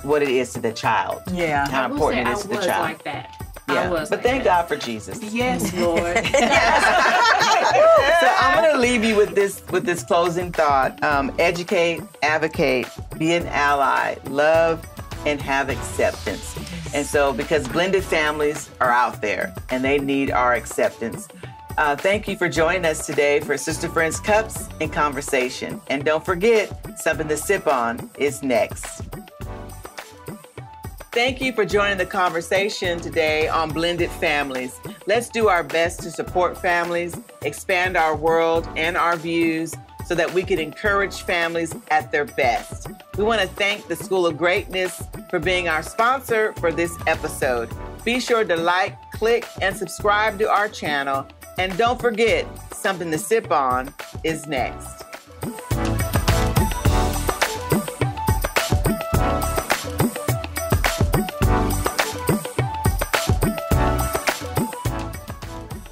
[0.05, 1.23] what it is to the child.
[1.33, 1.69] Yeah.
[1.69, 2.83] how I important say it is is I to the child.
[2.85, 3.45] like that.
[3.69, 4.61] yeah, I was but like thank that.
[4.63, 5.23] God for Jesus.
[5.33, 6.17] Yes, Lord.
[6.17, 6.23] so
[8.39, 12.87] I'm going to leave you with this with this closing thought: um, educate, advocate,
[13.19, 14.85] be an ally, love,
[15.27, 16.57] and have acceptance.
[16.95, 21.29] And so, because blended families are out there and they need our acceptance.
[21.77, 25.81] Uh, thank you for joining us today for Sister Friends Cups and Conversation.
[25.89, 29.03] And don't forget, something to sip on is next.
[31.15, 34.81] Thank you for joining the conversation today on blended families.
[35.07, 40.35] Let's do our best to support families, expand our world and our views so that
[40.35, 42.89] we can encourage families at their best.
[43.17, 47.71] We want to thank the School of Greatness for being our sponsor for this episode.
[48.05, 51.29] Be sure to like, click, and subscribe to our channel.
[51.59, 52.45] And don't forget,
[52.75, 53.95] something to sip on
[54.25, 55.04] is next.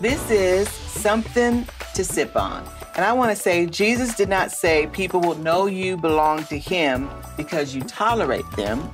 [0.02, 2.68] This is something to sip on.
[2.96, 6.58] And I want to say, Jesus did not say people will know you belong to
[6.58, 8.90] Him because you tolerate them,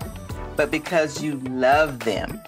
[0.54, 2.42] but because you love them.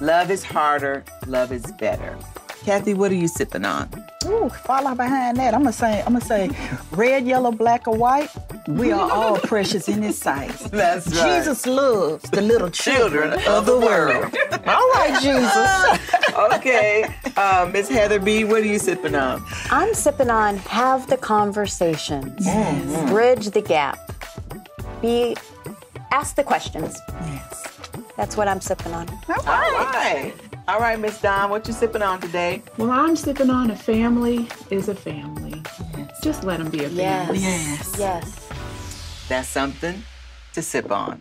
[0.00, 2.16] Love is harder, love is better.
[2.64, 3.90] Kathy, what are you sipping on?
[4.24, 5.52] Ooh, follow behind that.
[5.52, 6.50] I'm gonna say, I'm gonna say,
[6.92, 8.30] red, yellow, black, or white.
[8.66, 10.50] We are all precious in His sight.
[10.70, 11.36] That's right.
[11.38, 14.34] Jesus loves the little children, Children of the world.
[14.66, 16.34] all right, Jesus.
[16.56, 17.04] okay.
[17.36, 19.44] Uh, Miss Heather B., what are you sipping on?
[19.70, 22.46] I'm sipping on have the conversations.
[23.10, 23.98] Bridge the gap.
[25.02, 25.36] Be
[26.12, 26.98] ask the questions.
[27.26, 27.60] yes.
[28.16, 29.08] That's what I'm sipping on.
[29.10, 29.46] All right.
[29.46, 30.32] All right,
[30.98, 32.62] Miss Dawn, what you sipping on today?
[32.78, 35.62] Well, I'm sipping on a family is a family.
[36.22, 37.38] Just let them be a family.
[37.38, 37.96] Yes.
[37.98, 37.98] Yes.
[37.98, 38.48] Yes.
[39.28, 40.02] That's something
[40.54, 41.20] to sip on.